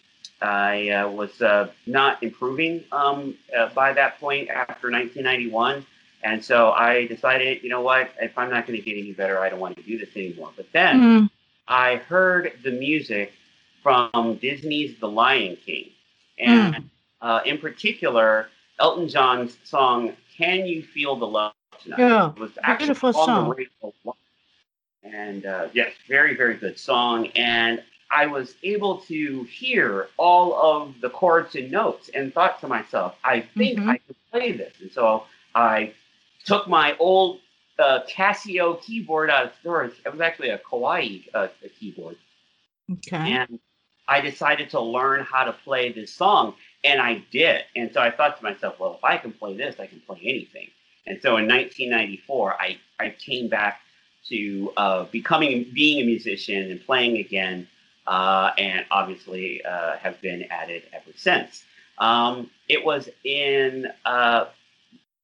[0.41, 5.85] I uh, was uh, not improving um, uh, by that point after 1991.
[6.23, 9.39] And so I decided, you know what, if I'm not going to get any better,
[9.39, 10.51] I don't want to do this anymore.
[10.57, 11.31] But then Mm.
[11.69, 13.33] I heard the music
[13.83, 15.91] from Disney's The Lion King.
[16.39, 16.91] And
[17.21, 18.49] uh, in particular,
[18.81, 21.53] Elton John's song, Can You Feel the Love
[21.83, 21.99] Tonight?
[21.99, 23.55] Yeah, It was actually beautiful on song.
[25.15, 27.29] And uh, yes, very, very good song.
[27.29, 32.69] And I was able to hear all of the chords and notes and thought to
[32.69, 33.89] myself, I think Mhm.
[33.89, 34.75] I can play this.
[34.81, 35.93] And so I
[36.45, 37.41] took my old
[37.79, 39.93] uh, Casio keyboard out of storage.
[40.05, 41.49] It was actually a Kawai uh,
[41.79, 42.17] keyboard.
[42.91, 43.17] Okay.
[43.17, 43.61] And
[44.09, 47.65] I decided to learn how to play this song, and I did.
[47.77, 50.19] And so I thought to myself, well, if I can play this, I can play
[50.23, 50.69] anything.
[51.07, 53.81] And so in 1994, I, I came back
[54.27, 57.67] to uh, becoming being a musician and playing again,
[58.07, 61.65] uh, and obviously uh, have been at it ever since.
[61.99, 64.47] Um, it was in uh,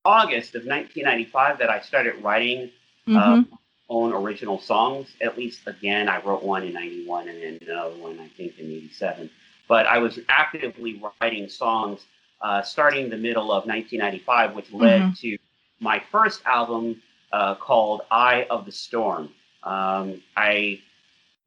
[0.05, 2.71] August of 1995 that I started writing
[3.09, 3.47] Mhm.
[3.89, 5.15] own original songs.
[5.21, 8.71] At least again, I wrote one in '91 and then another one I think in
[8.71, 9.31] '87.
[9.69, 12.07] But I was actively writing songs
[12.41, 15.39] uh, starting the middle of 1995, which led to
[15.81, 17.01] my first album
[17.35, 19.29] uh, called "Eye of the Storm."
[19.65, 20.81] Um, I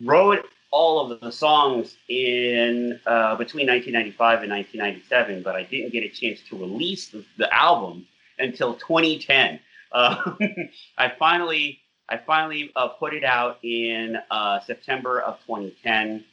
[0.04, 6.04] wrote all of the songs in uh, between 1995 and 1997, but I didn't get
[6.04, 8.06] a chance to release the, the album
[8.38, 9.60] until 2010.
[9.92, 10.34] Uh,
[10.98, 11.80] I finally
[12.10, 16.24] I finally uh, put it out in uh, September of 2010,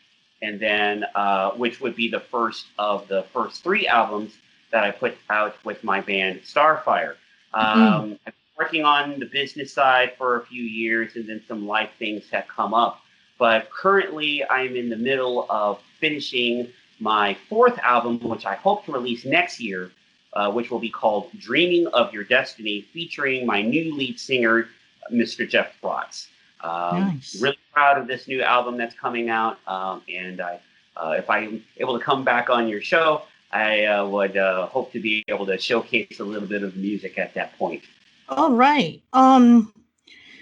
[0.42, 4.32] and then uh, which would be the first of the first three albums
[4.72, 7.14] that I put out with my band Starfire.
[7.54, 11.66] Um, I've been working on the business side for a few years, and then some
[11.66, 13.00] life things have come up.
[13.38, 16.68] But currently, I'm in the middle of finishing
[17.00, 19.90] my fourth album, which I hope to release next year,
[20.34, 24.68] uh, which will be called Dreaming of Your Destiny, featuring my new lead singer,
[25.12, 25.48] Mr.
[25.48, 26.28] Jeff Frotz.
[26.60, 27.40] Um, Nice.
[27.40, 29.58] Really proud of this new album that's coming out.
[29.66, 30.60] Um, and I,
[30.96, 34.92] uh, if I'm able to come back on your show, I uh, would uh, hope
[34.92, 37.82] to be able to showcase a little bit of music at that point.
[38.28, 39.02] All right.
[39.12, 39.72] Um.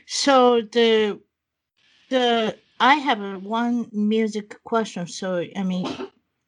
[0.07, 1.21] So the
[2.11, 5.07] the I have a one music question.
[5.07, 5.87] So I mean,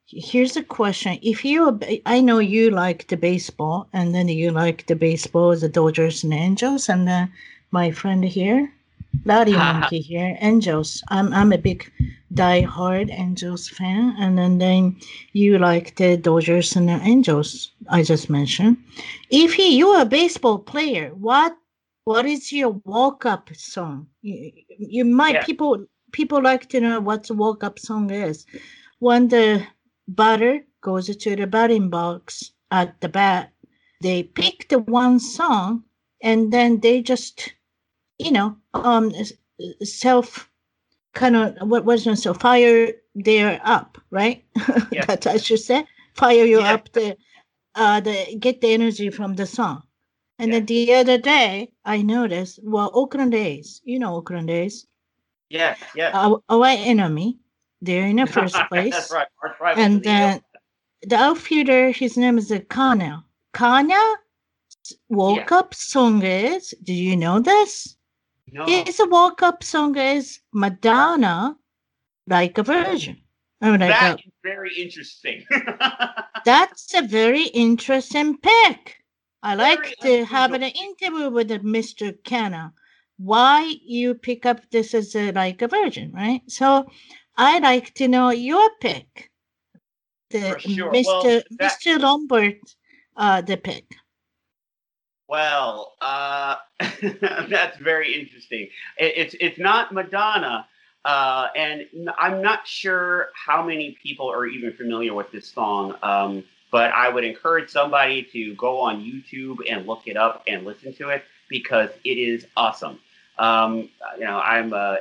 [0.07, 4.87] here's a question: If you, I know you like the baseball, and then you like
[4.87, 7.32] the baseball, the Dodgers and Angels, and then
[7.70, 8.72] my friend here,
[9.25, 11.03] Larry Monkey here, Angels.
[11.09, 11.91] I'm I'm a big
[12.33, 14.97] die-hard Angels fan, and then, then
[15.33, 17.73] you like the Dodgers and the Angels.
[17.89, 18.77] I just mentioned.
[19.31, 21.57] If he, you're a baseball player, what
[22.05, 24.09] what is your walk-up song?
[24.23, 25.45] You, you might Yeah.
[25.45, 28.47] people people like to know what the walk-up song is.
[28.99, 29.67] When the
[30.09, 33.53] batter goes to the batting box at the bat,
[34.01, 35.85] they pick the one song
[36.23, 37.55] and then they just
[38.19, 39.12] you know um
[39.83, 40.51] self
[41.15, 44.45] kind of what was it so fire their up right
[44.93, 45.05] Yeah.
[45.07, 45.85] that i should say
[46.15, 46.75] fire you Yeah.
[46.75, 47.17] up the
[47.75, 49.83] uh the get the energy from the song
[50.39, 54.87] and then the other day i noticed well oakland a's you know oakland a's
[55.51, 56.15] Yeah, yes.
[56.15, 57.39] our, our enemy
[57.83, 59.29] they're in the first place That's right.
[59.77, 60.41] And to the then
[61.07, 63.23] the outfielder, his name is Canha.
[63.53, 64.17] Canha
[65.09, 67.97] woke up song is, do you know this?
[68.55, 68.66] No.
[69.00, 71.57] a walk-up song is Madonna,
[72.28, 73.20] like a virgin.
[73.61, 75.44] Like, that uh, is very interesting.
[76.44, 78.96] that's a very interesting pick.
[79.42, 82.16] I like Very to have an interview with Mr.
[82.22, 82.72] Canha.
[83.16, 86.42] Why you pick up this as a, like a virgin, right?
[86.46, 86.86] So
[87.36, 89.30] I like to know your pick.
[90.30, 90.92] The For sure.
[90.92, 91.05] Mr.
[91.07, 91.98] Well, that- Mr.
[91.98, 92.61] Lombard,
[93.16, 93.86] uh, the pick.
[95.29, 96.57] Well, uh,
[97.49, 98.68] that's very interesting.
[98.99, 100.66] It, it's it's not Madonna,
[101.05, 101.87] uh, and
[102.18, 105.95] I'm not sure how many people are even familiar with this song.
[106.03, 110.64] Um, but I would encourage somebody to go on YouTube and look it up and
[110.64, 112.99] listen to it because it is awesome.
[113.39, 114.99] Um, you know, I'm a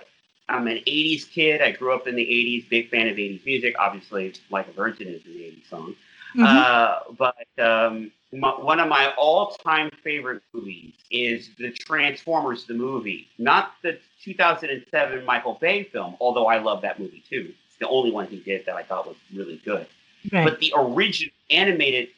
[0.50, 1.62] I'm an '80s kid.
[1.62, 2.70] I grew up in the '80s.
[2.70, 3.76] Big fan of '80s music.
[3.80, 5.96] Obviously, "Like a Virgin" is an '80s song.
[6.36, 6.46] Mhm.
[6.46, 13.28] Uh, but um, my, one of my all-time favorite movies is the Transformers the movie,
[13.38, 16.16] not the 2007 Michael Bay film.
[16.20, 17.54] Although I love that movie too.
[17.68, 19.88] It's the only one he did that I thought was really good.
[20.32, 20.46] right.
[20.46, 22.10] But the original animated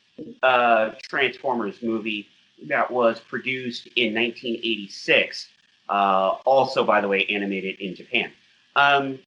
[0.42, 2.28] uh, Transformers movie
[2.68, 5.50] that was produced in 1986,
[5.90, 5.94] uh,
[6.46, 8.32] also by the way animated in Japan.
[8.76, 9.20] Um,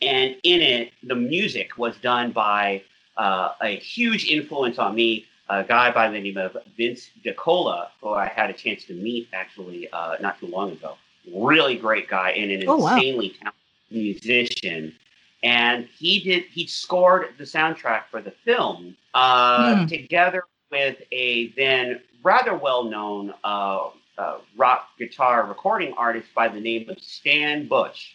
[0.00, 2.82] and in it, the music was done by
[3.16, 8.10] uh, a huge influence on me, a guy by the name of Vince DiCola, who
[8.10, 10.96] I had a chance to meet actually uh, not too long ago.
[11.34, 12.96] Really great guy and an Oh, wow.
[12.96, 13.54] insanely talented
[13.90, 14.94] musician.
[15.42, 19.86] And he did he scored the soundtrack for the film uh, Hmm.
[19.86, 23.88] together with a then rather well known uh,
[24.18, 28.12] uh, rock guitar recording artist by the name of Stan Bush.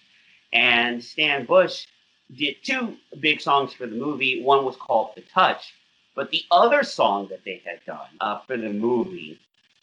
[0.53, 1.86] And Stan Bush
[2.36, 4.41] did two big songs for the movie.
[4.43, 5.73] One was called The Touch,
[6.16, 9.39] but the other song that they had done uh, for the movie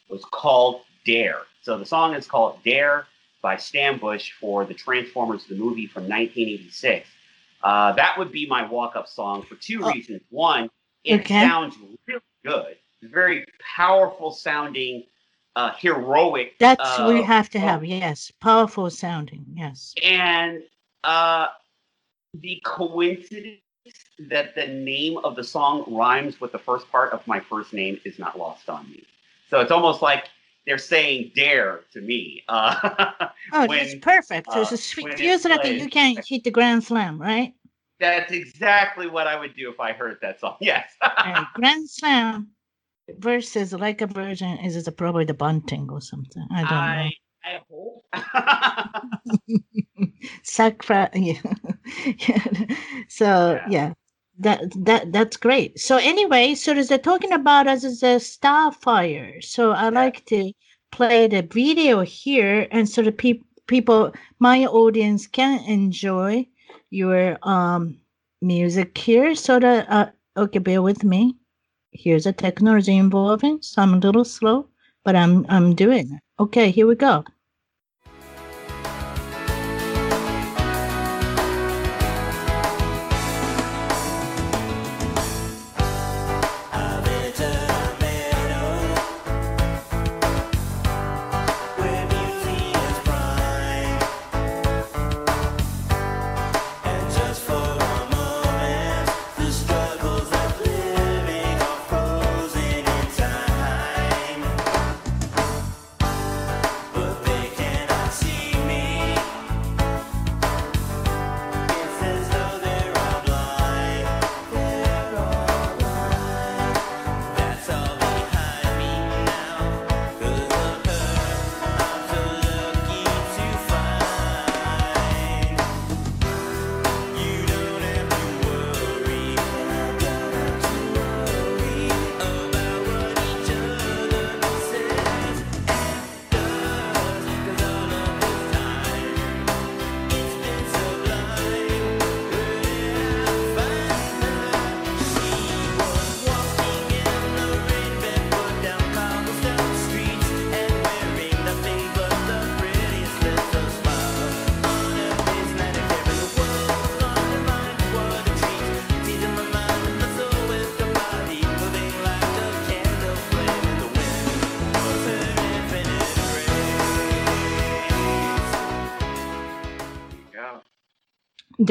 [0.09, 1.41] was called Dare.
[1.61, 3.05] So the song is called Dare
[3.41, 7.07] by Stan Bush for the Transformers the movie from 1986.
[7.63, 9.91] Uh, that would be my walk-up song for two Oh.
[9.91, 10.21] reasons.
[10.29, 10.69] One,
[11.03, 11.41] it Okay.
[11.41, 11.75] sounds
[12.07, 12.77] really good.
[13.03, 15.03] Very powerful sounding,
[15.55, 16.55] uh, heroic.
[16.59, 17.61] That's uh, we have to oh.
[17.61, 17.83] have.
[17.85, 19.45] Yes, powerful sounding.
[19.55, 19.93] Yes.
[20.03, 20.63] and
[21.03, 21.47] uh,
[22.35, 23.59] the coincidence
[24.29, 27.99] that the name of the song rhymes with the first part of my first name
[28.05, 29.03] is not lost on me.
[29.49, 30.29] So it's almost like
[30.65, 32.43] they're saying "dare" to me.
[32.47, 34.51] Uh, Oh, when, that's perfect.
[34.53, 35.03] So uh, it's sweet.
[35.03, 35.81] when it Feels like plays.
[35.81, 37.53] you can't hit the grand slam, right?
[37.99, 40.57] that's exactly what I would do if I heard that song.
[40.61, 40.91] Yes.
[41.01, 41.45] Right.
[41.55, 42.49] Grand slam
[43.19, 46.45] versus like a virgin is it probably the bunting or something?
[46.51, 47.09] I don't know.
[47.09, 47.11] I,
[47.45, 48.05] I hope.
[50.43, 51.41] Sacra, yeah.
[53.07, 53.65] so Yeah.
[53.65, 53.93] yeah.
[54.39, 55.79] That that that's great.
[55.79, 59.43] So anyway, so as they're talking about us as a Starfire.
[59.43, 60.51] So I like to
[60.91, 66.47] play the video here, and so the peop people, my audience, can enjoy
[66.89, 67.99] your um
[68.41, 69.35] music here.
[69.35, 71.35] So that uh, okay, bear with me.
[71.91, 74.67] Here's a technology involving, so I'm a little slow,
[75.03, 76.21] but I'm I'm doing it.
[76.39, 77.23] Okay, here we go.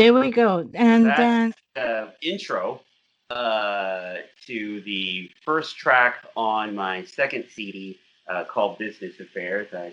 [0.01, 0.67] There we go.
[0.73, 2.81] And then the intro
[3.29, 4.15] uh,
[4.47, 9.69] to the first track on my second CD uh, called Business Affairs.
[9.75, 9.93] I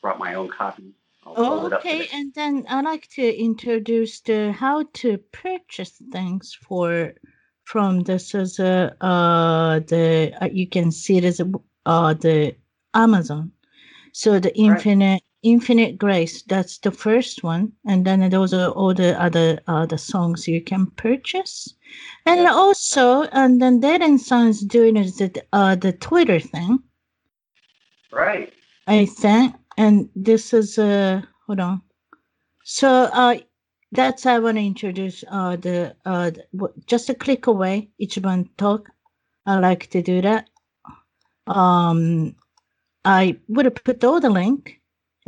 [0.00, 0.94] brought my own copy.
[1.26, 7.14] I'll hold okay, and then I like to introduce the how to purchase things for
[7.64, 11.50] from this is a uh the uh, you can see it as a
[11.84, 12.54] uh the
[12.94, 13.50] Amazon.
[14.12, 19.20] So the infinite infinite grace that's the first one, and then those are all the
[19.20, 21.74] other uh the songs you can purchase,
[22.26, 22.52] and Yeah.
[22.52, 26.80] also and then Darren and Son's doing is the uh the Twitter thing.
[28.10, 28.52] Right.
[28.86, 31.82] I think, and this is uh hold on.
[32.64, 33.38] So uh
[33.92, 38.48] that's I want to introduce uh the uh the- w- just a click away Ichiban
[38.56, 38.88] talk.
[39.46, 40.48] I like to do that.
[41.46, 42.34] Um,
[43.04, 44.77] I would have put all the link.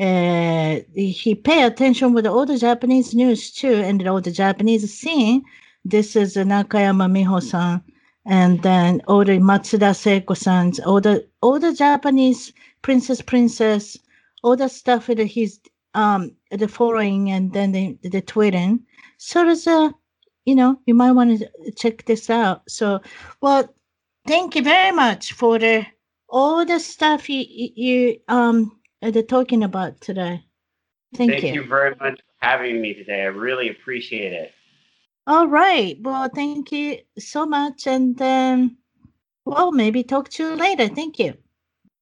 [0.01, 5.43] Uh, he pay attention with all the Japanese news too, and all the Japanese scene.
[5.85, 7.83] This is Nakayama Miho-san,
[8.25, 13.99] and then all the Matsuda Seiko-san's, all the all the Japanese princess, princess,
[14.43, 15.61] all the stuff that he's
[15.95, 18.81] um the following, and then the the tweeting.
[19.19, 19.93] So there's a,
[20.47, 22.63] you know, you might want to check this out.
[22.71, 23.01] So,
[23.43, 23.69] well,
[24.27, 25.87] thank you very much for the
[26.31, 30.45] all the stuff you you you, um Uh, are talking about today.
[31.15, 31.41] Thank, you.
[31.41, 33.23] Thank you very much for having me today.
[33.23, 34.53] I really appreciate it.
[35.27, 35.97] All right.
[36.01, 38.77] Well, thank you so much, and then
[39.45, 40.89] well, maybe talk to you later.
[40.89, 41.35] Thank you.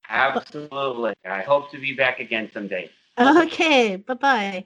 [0.09, 1.13] Absolutely.
[1.25, 2.89] I hope to be back again someday.
[3.19, 3.97] Okay.
[3.97, 4.65] Bye bye.